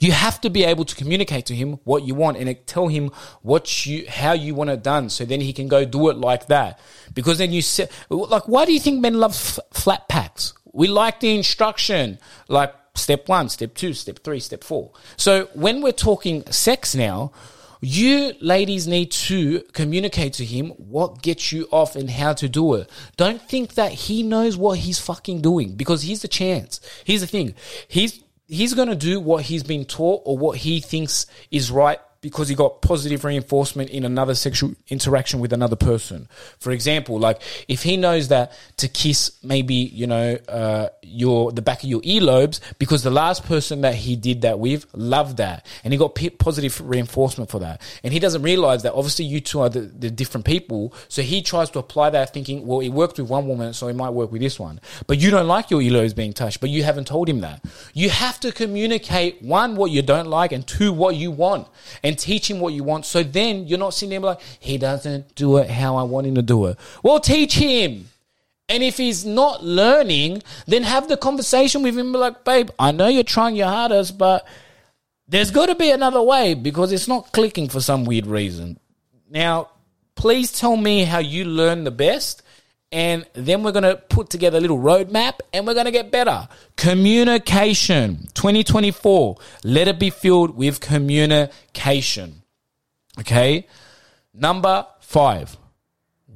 you 0.00 0.12
have 0.12 0.40
to 0.40 0.50
be 0.50 0.64
able 0.64 0.84
to 0.84 0.94
communicate 0.96 1.46
to 1.46 1.54
him 1.54 1.74
what 1.84 2.04
you 2.04 2.14
want 2.14 2.36
and 2.36 2.66
tell 2.66 2.88
him 2.88 3.10
what 3.42 3.86
you 3.86 4.04
how 4.08 4.32
you 4.32 4.54
want 4.54 4.70
it 4.70 4.82
done 4.82 5.08
so 5.08 5.24
then 5.24 5.40
he 5.40 5.52
can 5.52 5.68
go 5.68 5.84
do 5.84 6.08
it 6.08 6.16
like 6.16 6.46
that 6.46 6.78
because 7.14 7.38
then 7.38 7.52
you 7.52 7.62
say 7.62 7.88
like 8.08 8.48
why 8.48 8.64
do 8.64 8.72
you 8.72 8.80
think 8.80 9.00
men 9.00 9.14
love 9.14 9.32
f- 9.32 9.58
flat 9.72 10.08
packs 10.08 10.54
we 10.72 10.88
like 10.88 11.20
the 11.20 11.34
instruction 11.34 12.18
like 12.48 12.74
step 12.94 13.28
1 13.28 13.48
step 13.48 13.74
2 13.74 13.92
step 13.94 14.18
3 14.18 14.40
step 14.40 14.64
4 14.64 14.90
so 15.16 15.46
when 15.54 15.80
we're 15.82 15.92
talking 15.92 16.44
sex 16.50 16.94
now 16.94 17.32
you 17.84 18.32
ladies 18.40 18.86
need 18.86 19.10
to 19.10 19.60
communicate 19.72 20.34
to 20.34 20.44
him 20.44 20.68
what 20.70 21.20
gets 21.20 21.50
you 21.50 21.66
off 21.72 21.96
and 21.96 22.08
how 22.08 22.32
to 22.32 22.48
do 22.48 22.74
it. 22.74 22.88
Don't 23.16 23.42
think 23.42 23.74
that 23.74 23.90
he 23.90 24.22
knows 24.22 24.56
what 24.56 24.78
he's 24.78 25.00
fucking 25.00 25.40
doing 25.42 25.74
because 25.74 26.04
here's 26.04 26.22
the 26.22 26.28
chance. 26.28 26.80
Here's 27.04 27.22
the 27.22 27.26
thing. 27.26 27.56
He's 27.88 28.22
he's 28.52 28.74
going 28.74 28.88
to 28.88 28.94
do 28.94 29.18
what 29.18 29.44
he's 29.44 29.62
been 29.62 29.84
taught 29.84 30.22
or 30.26 30.36
what 30.36 30.58
he 30.58 30.80
thinks 30.80 31.24
is 31.50 31.70
right 31.70 31.98
because 32.22 32.48
he 32.48 32.54
got 32.54 32.80
positive 32.80 33.24
reinforcement 33.24 33.90
in 33.90 34.04
another 34.04 34.34
sexual 34.34 34.72
interaction 34.88 35.40
with 35.40 35.52
another 35.52 35.76
person. 35.76 36.28
For 36.58 36.70
example, 36.70 37.18
like 37.18 37.42
if 37.68 37.82
he 37.82 37.96
knows 37.96 38.28
that 38.28 38.52
to 38.78 38.88
kiss 38.88 39.32
maybe 39.42 39.74
you 39.74 40.06
know 40.06 40.38
uh, 40.48 40.88
your 41.02 41.52
the 41.52 41.60
back 41.60 41.82
of 41.82 41.88
your 41.88 42.00
earlobes 42.02 42.60
because 42.78 43.02
the 43.02 43.10
last 43.10 43.44
person 43.44 43.80
that 43.82 43.96
he 43.96 44.14
did 44.14 44.42
that 44.42 44.60
with 44.60 44.86
loved 44.94 45.36
that 45.38 45.66
and 45.82 45.92
he 45.92 45.98
got 45.98 46.14
p- 46.14 46.30
positive 46.30 46.80
reinforcement 46.80 47.50
for 47.50 47.58
that, 47.58 47.82
and 48.04 48.12
he 48.12 48.20
doesn't 48.20 48.42
realize 48.42 48.84
that 48.84 48.94
obviously 48.94 49.24
you 49.24 49.40
two 49.40 49.60
are 49.60 49.68
the, 49.68 49.80
the 49.80 50.10
different 50.10 50.46
people, 50.46 50.94
so 51.08 51.22
he 51.22 51.42
tries 51.42 51.70
to 51.70 51.80
apply 51.80 52.10
that 52.10 52.32
thinking, 52.32 52.66
well, 52.66 52.80
it 52.80 52.90
worked 52.90 53.18
with 53.18 53.28
one 53.28 53.48
woman, 53.48 53.72
so 53.72 53.88
it 53.88 53.96
might 53.96 54.10
work 54.10 54.30
with 54.30 54.40
this 54.40 54.60
one, 54.60 54.80
but 55.08 55.18
you 55.18 55.30
don't 55.30 55.48
like 55.48 55.70
your 55.70 55.80
earlobes 55.80 56.14
being 56.14 56.32
touched, 56.32 56.60
but 56.60 56.70
you 56.70 56.84
haven't 56.84 57.08
told 57.08 57.28
him 57.28 57.40
that. 57.40 57.64
You 57.94 58.10
have 58.10 58.38
to 58.40 58.52
communicate 58.52 59.42
one 59.42 59.74
what 59.74 59.90
you 59.90 60.02
don't 60.02 60.28
like 60.28 60.52
and 60.52 60.64
two 60.64 60.92
what 60.92 61.16
you 61.16 61.32
want 61.32 61.66
and 62.04 62.11
teach 62.14 62.50
him 62.50 62.60
what 62.60 62.72
you 62.72 62.84
want. 62.84 63.06
So 63.06 63.22
then 63.22 63.66
you're 63.66 63.78
not 63.78 63.94
sitting 63.94 64.10
there 64.10 64.20
like, 64.20 64.40
he 64.60 64.78
doesn't 64.78 65.34
do 65.34 65.58
it 65.58 65.70
how 65.70 65.96
I 65.96 66.02
want 66.02 66.26
him 66.26 66.34
to 66.36 66.42
do 66.42 66.66
it. 66.66 66.78
Well, 67.02 67.20
teach 67.20 67.54
him. 67.54 68.08
And 68.68 68.82
if 68.82 68.96
he's 68.96 69.24
not 69.26 69.62
learning, 69.62 70.42
then 70.66 70.82
have 70.82 71.08
the 71.08 71.16
conversation 71.16 71.82
with 71.82 71.98
him. 71.98 72.12
Be 72.12 72.18
like, 72.18 72.44
babe, 72.44 72.70
I 72.78 72.92
know 72.92 73.08
you're 73.08 73.22
trying 73.22 73.56
your 73.56 73.68
hardest, 73.68 74.16
but 74.16 74.46
there's 75.28 75.50
got 75.50 75.66
to 75.66 75.74
be 75.74 75.90
another 75.90 76.22
way 76.22 76.54
because 76.54 76.92
it's 76.92 77.08
not 77.08 77.32
clicking 77.32 77.68
for 77.68 77.80
some 77.80 78.04
weird 78.04 78.26
reason. 78.26 78.78
Now, 79.28 79.70
please 80.14 80.52
tell 80.52 80.76
me 80.76 81.04
how 81.04 81.18
you 81.18 81.44
learn 81.44 81.84
the 81.84 81.90
best 81.90 82.41
and 82.92 83.26
then 83.32 83.62
we're 83.62 83.72
going 83.72 83.84
to 83.84 83.96
put 83.96 84.28
together 84.28 84.58
a 84.58 84.60
little 84.60 84.78
roadmap 84.78 85.40
and 85.52 85.66
we're 85.66 85.74
going 85.74 85.86
to 85.86 85.92
get 85.92 86.10
better. 86.10 86.46
Communication 86.76 88.28
2024. 88.34 89.36
Let 89.64 89.88
it 89.88 89.98
be 89.98 90.10
filled 90.10 90.54
with 90.56 90.80
communication. 90.80 92.42
Okay. 93.18 93.66
Number 94.34 94.86
five. 95.00 95.56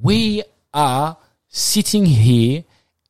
We 0.01 0.43
are 0.73 1.17
sitting 1.47 2.05
here 2.05 2.63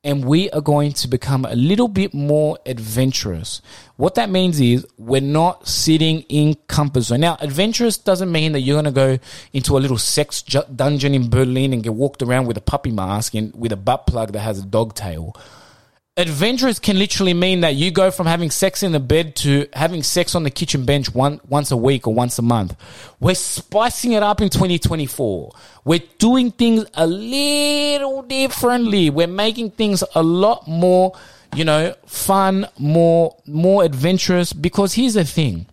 and 0.08 0.24
we 0.24 0.50
are 0.52 0.62
going 0.62 0.94
to 0.94 1.08
become 1.10 1.44
a 1.44 1.54
little 1.54 1.90
bit 1.90 2.14
more 2.14 2.58
adventurous. 2.66 3.62
What 3.98 4.16
that 4.16 4.30
means 4.30 4.58
is 4.62 4.88
we're 4.98 5.20
not 5.20 5.68
sitting 5.68 6.22
in 6.30 6.56
comfort 6.70 7.02
zone. 7.02 7.20
Now, 7.20 7.36
adventurous 7.42 7.98
doesn't 7.98 8.32
mean 8.32 8.54
that 8.54 8.62
you're 8.62 8.82
going 8.82 8.86
to 8.86 8.92
go 8.92 9.20
into 9.52 9.78
a 9.78 9.80
little 9.80 9.98
sex 9.98 10.42
ju- 10.44 10.64
dungeon 10.74 11.14
in 11.14 11.30
Berlin 11.30 11.74
and 11.74 11.84
get 11.84 11.94
walked 11.94 12.24
around 12.24 12.48
with 12.48 12.56
a 12.56 12.62
puppy 12.62 12.90
mask 12.90 13.36
and 13.36 13.54
with 13.54 13.74
a 13.74 13.76
butt 13.76 14.08
plug 14.08 14.32
that 14.32 14.40
has 14.40 14.60
a 14.60 14.66
dog 14.66 14.96
tail. 14.96 15.36
Adventurous 16.20 16.80
can 16.80 16.98
literally 16.98 17.36
mean 17.36 17.62
that 17.62 17.76
you 17.76 17.92
go 17.92 18.10
from 18.10 18.26
having 18.26 18.50
sex 18.50 18.82
in 18.82 18.92
the 18.92 19.00
bed 19.00 19.36
to 19.36 19.68
having 19.74 20.02
sex 20.02 20.34
on 20.34 20.42
the 20.42 20.50
kitchen 20.50 20.84
bench 20.84 21.14
one, 21.14 21.40
once 21.48 21.70
a 21.70 21.78
week 21.78 22.08
or 22.08 22.14
once 22.14 22.40
a 22.40 22.42
month. 22.42 22.76
We're 23.20 23.36
spicing 23.36 24.14
it 24.14 24.24
up 24.24 24.42
in 24.42 24.50
2024. 24.50 25.52
We're 25.86 26.02
doing 26.18 26.50
things 26.50 26.86
a 26.96 27.06
little 27.06 28.24
differently. 28.24 29.12
We're 29.12 29.28
making 29.28 29.72
things 29.72 30.04
a 30.16 30.24
lot 30.24 30.68
more, 30.68 31.16
you 31.56 31.64
know, 31.64 31.94
fun, 32.08 32.68
more, 32.80 33.38
more 33.46 33.84
adventurous 33.84 34.54
because 34.54 34.96
here's 34.96 35.14
the 35.14 35.24
thing. 35.24 35.68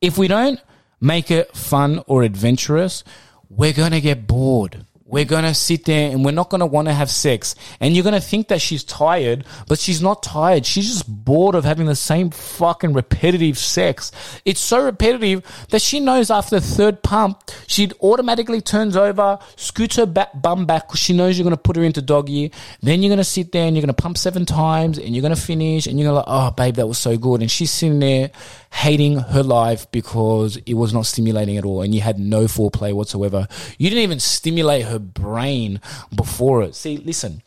If 0.00 0.18
we 0.18 0.26
don't 0.26 0.60
make 1.00 1.30
it 1.30 1.56
fun 1.56 2.02
or 2.08 2.24
adventurous, 2.24 3.04
we're 3.48 3.72
going 3.72 3.92
to 3.92 4.00
get 4.00 4.26
bored. 4.26 4.85
We're 5.08 5.24
going 5.24 5.44
to 5.44 5.54
sit 5.54 5.84
there 5.84 6.10
and 6.10 6.24
we're 6.24 6.32
not 6.32 6.50
going 6.50 6.60
to 6.60 6.66
want 6.66 6.88
to 6.88 6.94
have 6.94 7.12
sex. 7.12 7.54
And 7.78 7.94
you're 7.94 8.02
going 8.02 8.14
to 8.14 8.20
think 8.20 8.48
that 8.48 8.60
she's 8.60 8.82
tired, 8.82 9.44
but 9.68 9.78
she's 9.78 10.02
not 10.02 10.20
tired. 10.20 10.66
She's 10.66 10.88
just 10.88 11.06
bored 11.06 11.54
of 11.54 11.62
having 11.64 11.86
the 11.86 11.94
same 11.94 12.30
fucking 12.30 12.92
repetitive 12.92 13.56
sex. 13.56 14.10
It's 14.44 14.58
so 14.58 14.84
repetitive 14.84 15.44
that 15.70 15.80
she 15.80 16.00
knows 16.00 16.28
after 16.28 16.58
the 16.58 16.66
third 16.66 17.04
pump, 17.04 17.40
she 17.68 17.88
automatically 18.02 18.60
turns 18.60 18.96
over, 18.96 19.38
scoots 19.54 19.94
her 19.94 20.06
back, 20.06 20.30
bum 20.42 20.66
back 20.66 20.88
because 20.88 20.98
she 20.98 21.12
knows 21.12 21.38
you're 21.38 21.44
going 21.44 21.56
to 21.56 21.62
put 21.62 21.76
her 21.76 21.84
into 21.84 22.02
doggy. 22.02 22.50
Then 22.82 23.00
you're 23.00 23.10
going 23.10 23.18
to 23.18 23.24
sit 23.24 23.52
there 23.52 23.64
and 23.64 23.76
you're 23.76 23.82
going 23.82 23.94
to 23.94 24.02
pump 24.02 24.18
seven 24.18 24.44
times 24.44 24.98
and 24.98 25.14
you're 25.14 25.22
going 25.22 25.34
to 25.34 25.40
finish 25.40 25.86
and 25.86 26.00
you're 26.00 26.10
going 26.10 26.24
to 26.24 26.28
like, 26.30 26.48
oh, 26.48 26.50
babe, 26.50 26.74
that 26.74 26.88
was 26.88 26.98
so 26.98 27.16
good. 27.16 27.42
And 27.42 27.50
she's 27.50 27.70
sitting 27.70 28.00
there 28.00 28.32
hating 28.72 29.20
her 29.20 29.44
life 29.44 29.88
because 29.92 30.56
it 30.66 30.74
was 30.74 30.92
not 30.92 31.06
stimulating 31.06 31.56
at 31.56 31.64
all 31.64 31.82
and 31.82 31.94
you 31.94 32.00
had 32.00 32.18
no 32.18 32.44
foreplay 32.46 32.92
whatsoever. 32.92 33.46
You 33.78 33.88
didn't 33.88 34.02
even 34.02 34.18
stimulate 34.18 34.84
her 34.84 34.95
brain 34.98 35.80
before 36.14 36.62
it. 36.62 36.74
See, 36.74 36.98
listen. 36.98 37.42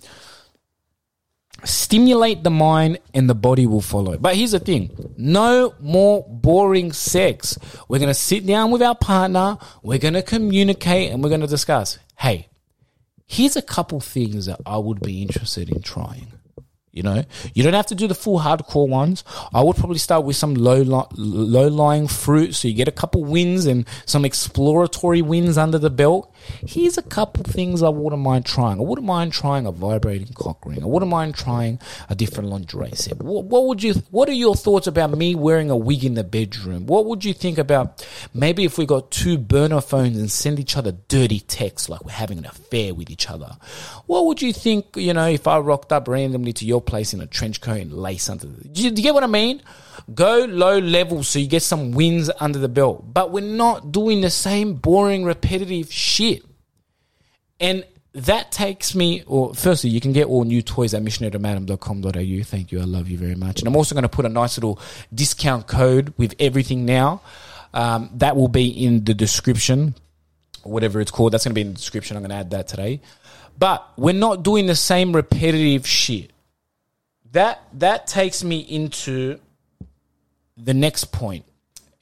Stimulate 1.66 2.44
the 2.44 2.50
mind 2.50 3.00
and 3.14 3.30
the 3.30 3.36
body 3.36 3.68
will 3.68 3.82
follow. 3.82 4.18
But 4.18 4.38
here's 4.38 4.52
the 4.52 4.60
thing 4.60 5.14
no 5.18 5.76
more 5.82 6.26
boring 6.30 6.94
sex. 6.94 7.58
We're 7.90 8.00
going 8.00 8.08
to 8.08 8.14
sit 8.14 8.46
down 8.46 8.72
with 8.72 8.82
our 8.82 8.96
partner, 8.96 9.58
we're 9.84 10.00
going 10.00 10.14
to 10.14 10.22
communicate, 10.22 11.12
and 11.12 11.22
we're 11.22 11.30
going 11.30 11.42
to 11.42 11.48
discuss 11.48 12.00
hey, 12.20 12.50
here's 13.26 13.56
a 13.56 13.62
couple 13.62 14.00
things 14.00 14.46
that 14.46 14.60
I 14.66 14.78
would 14.78 15.02
be 15.02 15.22
interested 15.22 15.70
in 15.70 15.82
trying. 15.82 16.39
You 16.92 17.04
know, 17.04 17.24
you 17.54 17.62
don't 17.62 17.74
have 17.74 17.86
to 17.88 17.96
do 17.96 18.08
the 18.08 18.16
full 18.16 18.40
hardcore 18.40 18.90
ones. 18.90 19.24
I 19.54 19.62
would 19.64 19.76
probably 19.76 20.00
start 20.00 20.26
with 20.26 20.36
some 20.36 20.56
low 20.56 20.82
low 20.82 21.68
lying 21.68 22.08
fruit, 22.08 22.56
so 22.56 22.68
you 22.68 22.74
get 22.74 22.88
a 22.88 22.92
couple 22.92 23.24
wins 23.24 23.68
and 23.68 23.88
some 24.08 24.26
exploratory 24.26 25.22
wins 25.22 25.58
under 25.58 25.78
the 25.78 25.92
belt. 25.92 26.34
Here's 26.66 26.98
a 26.98 27.04
couple 27.04 27.44
things 27.44 27.84
I 27.84 27.90
wouldn't 27.90 28.22
mind 28.22 28.46
trying. 28.46 28.80
I 28.80 28.82
wouldn't 28.82 29.06
mind 29.06 29.34
trying 29.34 29.68
a 29.68 29.72
vibrating 29.72 30.34
cock 30.34 30.66
ring. 30.66 30.82
I 30.82 30.88
wouldn't 30.88 31.12
mind 31.12 31.36
trying 31.36 31.80
a 32.10 32.16
different 32.16 32.50
lingerie 32.50 32.96
set. 32.96 33.22
What, 33.22 33.46
what 33.46 33.68
would 33.68 33.84
you? 33.84 33.94
What 34.10 34.28
are 34.28 34.34
your 34.34 34.56
thoughts 34.56 34.88
about 34.88 35.12
me 35.12 35.36
wearing 35.36 35.70
a 35.70 35.78
wig 35.78 36.04
in 36.04 36.16
the 36.16 36.24
bedroom? 36.24 36.88
What 36.88 37.06
would 37.06 37.24
you 37.24 37.34
think 37.34 37.60
about 37.60 38.06
maybe 38.34 38.66
if 38.66 38.80
we 38.80 38.88
got 38.88 39.12
two 39.12 39.38
burner 39.38 39.82
phones 39.82 40.18
and 40.18 40.32
send 40.32 40.60
each 40.60 40.76
other 40.76 40.94
dirty 41.08 41.40
texts 41.42 41.88
like 41.88 42.04
we're 42.04 42.12
having 42.12 42.40
an 42.40 42.46
affair 42.46 42.96
with 42.96 43.12
each 43.12 43.30
other? 43.30 43.58
What 44.08 44.26
would 44.26 44.42
you 44.42 44.54
think? 44.54 44.96
You 44.96 45.14
know, 45.14 45.28
if 45.28 45.48
I 45.48 45.60
rocked 45.60 45.92
up 45.92 46.08
randomly 46.08 46.54
to 46.54 46.66
your 46.66 46.79
place 46.82 47.14
in 47.14 47.22
a 47.22 47.28
trench 47.28 47.62
coat 47.62 47.82
and 47.82 47.94
lace 47.94 48.30
under 48.30 48.48
the. 48.48 48.68
Do 48.68 48.84
you, 48.84 48.92
do 48.92 49.02
you 49.02 49.04
get 49.04 49.14
what 49.14 49.24
I 49.24 49.28
mean? 49.28 49.62
Go 50.14 50.46
low 50.46 50.80
level 50.80 51.24
so 51.24 51.40
you 51.40 51.48
get 51.48 51.64
some 51.64 51.92
wins 51.92 52.30
under 52.40 52.60
the 52.60 52.70
belt. 52.70 53.14
But 53.14 53.32
we're 53.32 53.42
not 53.42 53.92
doing 53.92 54.22
the 54.22 54.30
same 54.30 54.76
boring, 54.76 55.24
repetitive 55.24 55.92
shit. 55.92 56.44
And 57.60 57.86
that 58.14 58.52
takes 58.52 58.96
me, 58.96 59.24
or 59.28 59.54
firstly, 59.54 59.90
you 59.90 60.02
can 60.02 60.14
get 60.14 60.28
all 60.28 60.44
new 60.44 60.62
toys 60.62 60.94
at 60.94 61.04
missionarytomadame.com.au. 61.04 62.44
Thank 62.44 62.72
you. 62.72 62.82
I 62.82 62.86
love 62.86 63.10
you 63.10 63.18
very 63.18 63.36
much. 63.36 63.60
And 63.60 63.68
I'm 63.68 63.76
also 63.76 63.94
going 63.94 64.04
to 64.04 64.10
put 64.10 64.26
a 64.26 64.30
nice 64.30 64.58
little 64.58 64.80
discount 65.14 65.68
code 65.68 66.14
with 66.18 66.34
everything 66.40 66.86
now. 66.86 67.22
Um, 67.74 68.10
that 68.16 68.36
will 68.36 68.48
be 68.48 68.68
in 68.70 69.04
the 69.04 69.14
description, 69.14 69.94
whatever 70.64 71.00
it's 71.02 71.12
called. 71.12 71.34
That's 71.34 71.44
going 71.44 71.52
to 71.52 71.56
be 71.56 71.62
in 71.62 71.68
the 71.68 71.76
description. 71.76 72.18
I'm 72.18 72.24
going 72.24 72.32
to 72.32 72.38
add 72.38 72.50
that 72.52 72.68
today. 72.68 73.02
But 73.60 73.88
we're 73.98 74.14
not 74.14 74.42
doing 74.42 74.66
the 74.66 74.76
same 74.76 75.16
repetitive 75.16 75.86
shit. 75.86 76.32
That 77.32 77.62
that 77.74 78.08
takes 78.08 78.44
me 78.44 78.60
into 78.60 79.40
the 80.58 80.74
next 80.74 81.12
point 81.12 81.46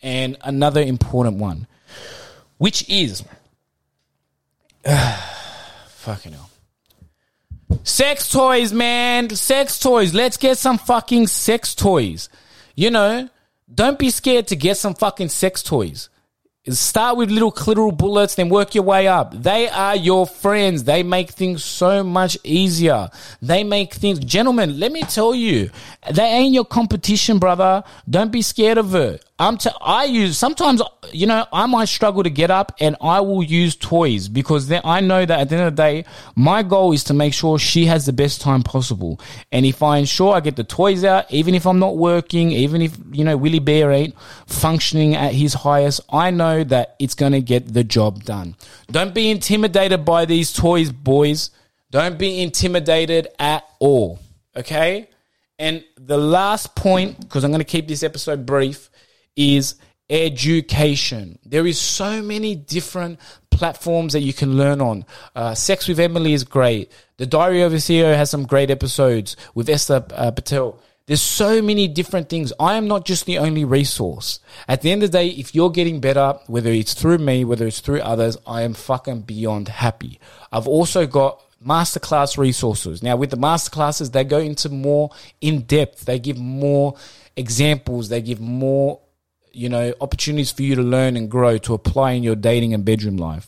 and 0.01 0.37
another 0.43 0.81
important 0.81 1.37
one, 1.37 1.67
which 2.57 2.87
is 2.89 3.23
uh, 4.85 5.17
fucking 5.89 6.31
hell. 6.31 6.49
Sex 7.83 8.31
toys, 8.31 8.71
man. 8.71 9.29
Sex 9.29 9.79
toys. 9.79 10.13
Let's 10.13 10.37
get 10.37 10.57
some 10.57 10.77
fucking 10.77 11.27
sex 11.27 11.75
toys. 11.75 12.29
You 12.75 12.91
know, 12.91 13.29
don't 13.73 13.99
be 13.99 14.09
scared 14.09 14.47
to 14.47 14.55
get 14.55 14.77
some 14.77 14.93
fucking 14.93 15.29
sex 15.29 15.61
toys. 15.61 16.09
Start 16.69 17.17
with 17.17 17.31
little 17.31 17.51
clitoral 17.51 17.95
bullets, 17.95 18.35
then 18.35 18.49
work 18.49 18.75
your 18.75 18.83
way 18.83 19.07
up. 19.07 19.33
They 19.41 19.69
are 19.69 19.95
your 19.95 20.27
friends. 20.27 20.83
They 20.83 21.01
make 21.01 21.31
things 21.31 21.63
so 21.63 22.03
much 22.03 22.37
easier. 22.43 23.09
They 23.41 23.63
make 23.63 23.93
things, 23.93 24.19
gentlemen, 24.19 24.79
let 24.79 24.91
me 24.91 25.03
tell 25.03 25.33
you, 25.33 25.69
they 26.11 26.25
ain't 26.25 26.53
your 26.53 26.65
competition, 26.65 27.39
brother. 27.39 27.83
Don't 28.09 28.31
be 28.31 28.41
scared 28.41 28.77
of 28.77 28.95
it. 28.95 29.23
I'm 29.39 29.57
t- 29.57 29.69
I 29.81 30.05
use 30.05 30.37
sometimes 30.37 30.81
you 31.11 31.27
know 31.27 31.45
I 31.53 31.67
might 31.67 31.89
struggle 31.89 32.23
to 32.23 32.29
get 32.29 32.49
up 32.49 32.75
and 32.79 32.95
I 33.01 33.21
will 33.21 33.43
use 33.43 33.75
toys 33.75 34.27
because 34.29 34.67
then 34.67 34.81
I 34.83 34.99
know 35.01 35.25
that 35.25 35.39
at 35.39 35.49
the 35.49 35.57
end 35.57 35.67
of 35.67 35.75
the 35.75 35.81
day 35.81 36.05
my 36.35 36.63
goal 36.63 36.91
is 36.91 37.03
to 37.05 37.13
make 37.13 37.33
sure 37.33 37.59
she 37.59 37.85
has 37.85 38.05
the 38.05 38.13
best 38.13 38.41
time 38.41 38.63
possible. 38.63 39.19
And 39.51 39.65
if 39.65 39.83
I 39.83 39.97
ensure 39.97 40.33
I 40.33 40.39
get 40.39 40.55
the 40.55 40.63
toys 40.63 41.03
out 41.03 41.31
even 41.31 41.53
if 41.53 41.67
I'm 41.67 41.79
not 41.79 41.97
working 41.97 42.51
even 42.51 42.81
if 42.81 42.97
you 43.11 43.23
know 43.23 43.37
Willie 43.37 43.59
Bear 43.59 43.91
ain't 43.91 44.15
functioning 44.47 45.15
at 45.15 45.33
his 45.33 45.53
highest 45.53 46.01
I 46.11 46.31
know 46.31 46.63
that 46.63 46.95
it's 46.99 47.13
going 47.13 47.33
to 47.33 47.41
get 47.41 47.73
the 47.73 47.83
job 47.83 48.23
done. 48.23 48.55
Don't 48.89 49.13
be 49.13 49.29
intimidated 49.29 50.03
by 50.03 50.25
these 50.25 50.51
toys 50.51 50.91
boys. 50.91 51.51
Don't 51.91 52.17
be 52.17 52.41
intimidated 52.41 53.27
at 53.39 53.63
all 53.79 54.19
okay? 54.57 55.09
And 55.59 55.83
the 55.95 56.17
last 56.17 56.75
point 56.75 57.19
because 57.19 57.43
I'm 57.43 57.51
going 57.51 57.59
to 57.59 57.65
keep 57.65 57.87
this 57.87 58.03
episode 58.03 58.45
brief 58.45 58.89
is 59.37 59.75
education. 60.09 61.39
There 61.45 61.65
is 61.65 61.79
so 61.79 62.21
many 62.21 62.55
different 62.55 63.19
platforms 63.51 64.13
that 64.13 64.21
you 64.21 64.33
can 64.33 64.57
learn 64.57 64.81
on. 64.81 65.05
Uh, 65.35 65.53
Sex 65.53 65.87
with 65.87 65.99
Emily 65.99 66.33
is 66.33 66.43
great. 66.43 66.91
The 67.17 67.25
Diary 67.25 67.61
of 67.61 67.73
a 67.73 67.77
CEO 67.77 68.15
has 68.15 68.29
some 68.29 68.45
great 68.45 68.69
episodes 68.69 69.37
with 69.55 69.69
Esther 69.69 70.05
uh, 70.11 70.31
Patel. 70.31 70.79
There's 71.07 71.21
so 71.21 71.61
many 71.61 71.87
different 71.87 72.27
things. 72.27 72.51
I 72.59 72.75
am 72.75 72.87
not 72.87 73.05
just 73.05 73.25
the 73.25 73.37
only 73.37 73.63
resource. 73.63 74.41
At 74.67 74.81
the 74.81 74.91
end 74.91 75.03
of 75.03 75.11
the 75.11 75.17
day, 75.17 75.29
if 75.29 75.55
you're 75.55 75.71
getting 75.71 76.01
better, 76.01 76.37
whether 76.47 76.69
it's 76.69 76.93
through 76.93 77.19
me, 77.19 77.45
whether 77.45 77.65
it's 77.65 77.79
through 77.79 78.01
others, 78.01 78.37
I 78.45 78.63
am 78.63 78.73
fucking 78.73 79.21
beyond 79.21 79.69
happy. 79.69 80.19
I've 80.51 80.67
also 80.67 81.07
got 81.07 81.41
masterclass 81.65 82.37
resources. 82.37 83.01
Now, 83.01 83.15
with 83.15 83.31
the 83.31 83.37
masterclasses, 83.37 84.11
they 84.11 84.25
go 84.25 84.39
into 84.39 84.67
more 84.67 85.11
in 85.39 85.61
depth. 85.61 86.05
They 86.05 86.19
give 86.19 86.37
more 86.37 86.95
examples. 87.37 88.09
They 88.09 88.21
give 88.21 88.41
more 88.41 88.99
you 89.51 89.69
know, 89.69 89.93
opportunities 90.01 90.51
for 90.51 90.61
you 90.61 90.75
to 90.75 90.81
learn 90.81 91.17
and 91.17 91.29
grow 91.29 91.57
to 91.59 91.73
apply 91.73 92.11
in 92.11 92.23
your 92.23 92.35
dating 92.35 92.73
and 92.73 92.83
bedroom 92.85 93.17
life. 93.17 93.47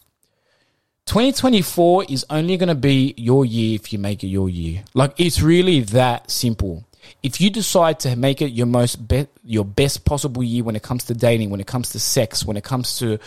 2024 1.05 2.05
is 2.09 2.25
only 2.29 2.55
going 2.55 2.69
to 2.69 2.75
be 2.75 3.15
your 3.17 3.43
year 3.43 3.75
if 3.75 3.91
you 3.91 3.97
make 3.97 4.23
it 4.23 4.27
your 4.27 4.47
year. 4.47 4.83
Like 4.93 5.19
it's 5.19 5.41
really 5.41 5.79
that 5.81 6.29
simple. 6.29 6.85
If 7.23 7.41
you 7.41 7.49
decide 7.49 7.99
to 8.01 8.15
make 8.15 8.41
it 8.41 8.51
your 8.51 8.67
most 8.67 9.07
be- 9.07 9.27
your 9.43 9.65
best 9.65 10.05
possible 10.05 10.43
year 10.43 10.63
when 10.63 10.75
it 10.75 10.83
comes 10.83 11.05
to 11.05 11.15
dating, 11.15 11.49
when 11.49 11.59
it 11.59 11.65
comes 11.65 11.89
to 11.93 11.99
sex, 11.99 12.45
when 12.45 12.57
it 12.57 12.63
comes 12.63 12.99
to, 12.99 13.17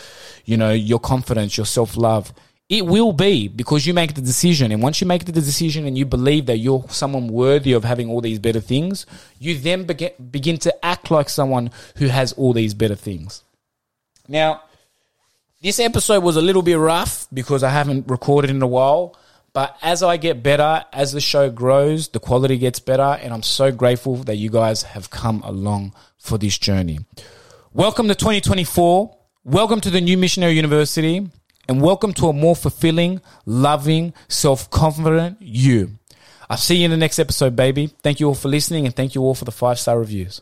you 0.45 0.55
know, 0.55 0.71
your 0.71 0.99
confidence, 0.99 1.57
your 1.57 1.65
self 1.65 1.97
love, 1.97 2.33
it 2.69 2.85
will 2.85 3.11
be 3.11 3.47
because 3.47 3.85
you 3.85 3.93
make 3.93 4.13
the 4.13 4.21
decision. 4.21 4.71
And 4.71 4.81
once 4.81 5.01
you 5.01 5.07
make 5.07 5.25
the 5.25 5.31
decision 5.31 5.85
and 5.85 5.97
you 5.97 6.05
believe 6.05 6.45
that 6.45 6.57
you're 6.57 6.85
someone 6.89 7.27
worthy 7.27 7.73
of 7.73 7.83
having 7.83 8.09
all 8.09 8.21
these 8.21 8.39
better 8.39 8.61
things, 8.61 9.05
you 9.39 9.57
then 9.57 9.83
begin, 9.83 10.11
begin 10.31 10.57
to 10.59 10.85
act 10.85 11.11
like 11.11 11.29
someone 11.29 11.71
who 11.97 12.07
has 12.07 12.33
all 12.33 12.53
these 12.53 12.73
better 12.73 12.95
things. 12.95 13.43
Now, 14.27 14.63
this 15.61 15.79
episode 15.79 16.23
was 16.23 16.37
a 16.37 16.41
little 16.41 16.61
bit 16.61 16.77
rough 16.77 17.27
because 17.33 17.63
I 17.63 17.69
haven't 17.69 18.09
recorded 18.09 18.49
in 18.49 18.61
a 18.61 18.67
while. 18.67 19.17
But 19.51 19.77
as 19.83 20.01
I 20.01 20.17
get 20.17 20.41
better, 20.41 20.83
as 20.91 21.11
the 21.11 21.21
show 21.21 21.51
grows, 21.51 22.07
the 22.07 22.19
quality 22.19 22.57
gets 22.57 22.79
better. 22.79 23.19
And 23.21 23.33
I'm 23.33 23.43
so 23.43 23.71
grateful 23.71 24.15
that 24.23 24.37
you 24.37 24.49
guys 24.49 24.81
have 24.81 25.11
come 25.11 25.43
along 25.43 25.93
for 26.17 26.39
this 26.39 26.57
journey. 26.57 26.99
Welcome 27.71 28.07
to 28.07 28.15
2024. 28.15 29.15
Welcome 29.43 29.79
to 29.81 29.91
the 29.91 30.01
New 30.01 30.17
Missionary 30.17 30.53
University 30.53 31.29
and 31.67 31.81
welcome 31.81 32.13
to 32.13 32.27
a 32.27 32.33
more 32.33 32.55
fulfilling, 32.55 33.21
loving, 33.45 34.13
self 34.27 34.69
confident 34.69 35.41
you. 35.41 35.91
I'll 36.49 36.57
see 36.57 36.77
you 36.77 36.85
in 36.85 36.91
the 36.91 36.97
next 36.97 37.19
episode, 37.19 37.55
baby. 37.55 37.87
Thank 37.87 38.19
you 38.19 38.27
all 38.27 38.35
for 38.35 38.49
listening 38.49 38.85
and 38.85 38.95
thank 38.95 39.15
you 39.15 39.21
all 39.21 39.35
for 39.35 39.45
the 39.45 39.51
five 39.51 39.79
star 39.79 39.97
reviews. 39.97 40.41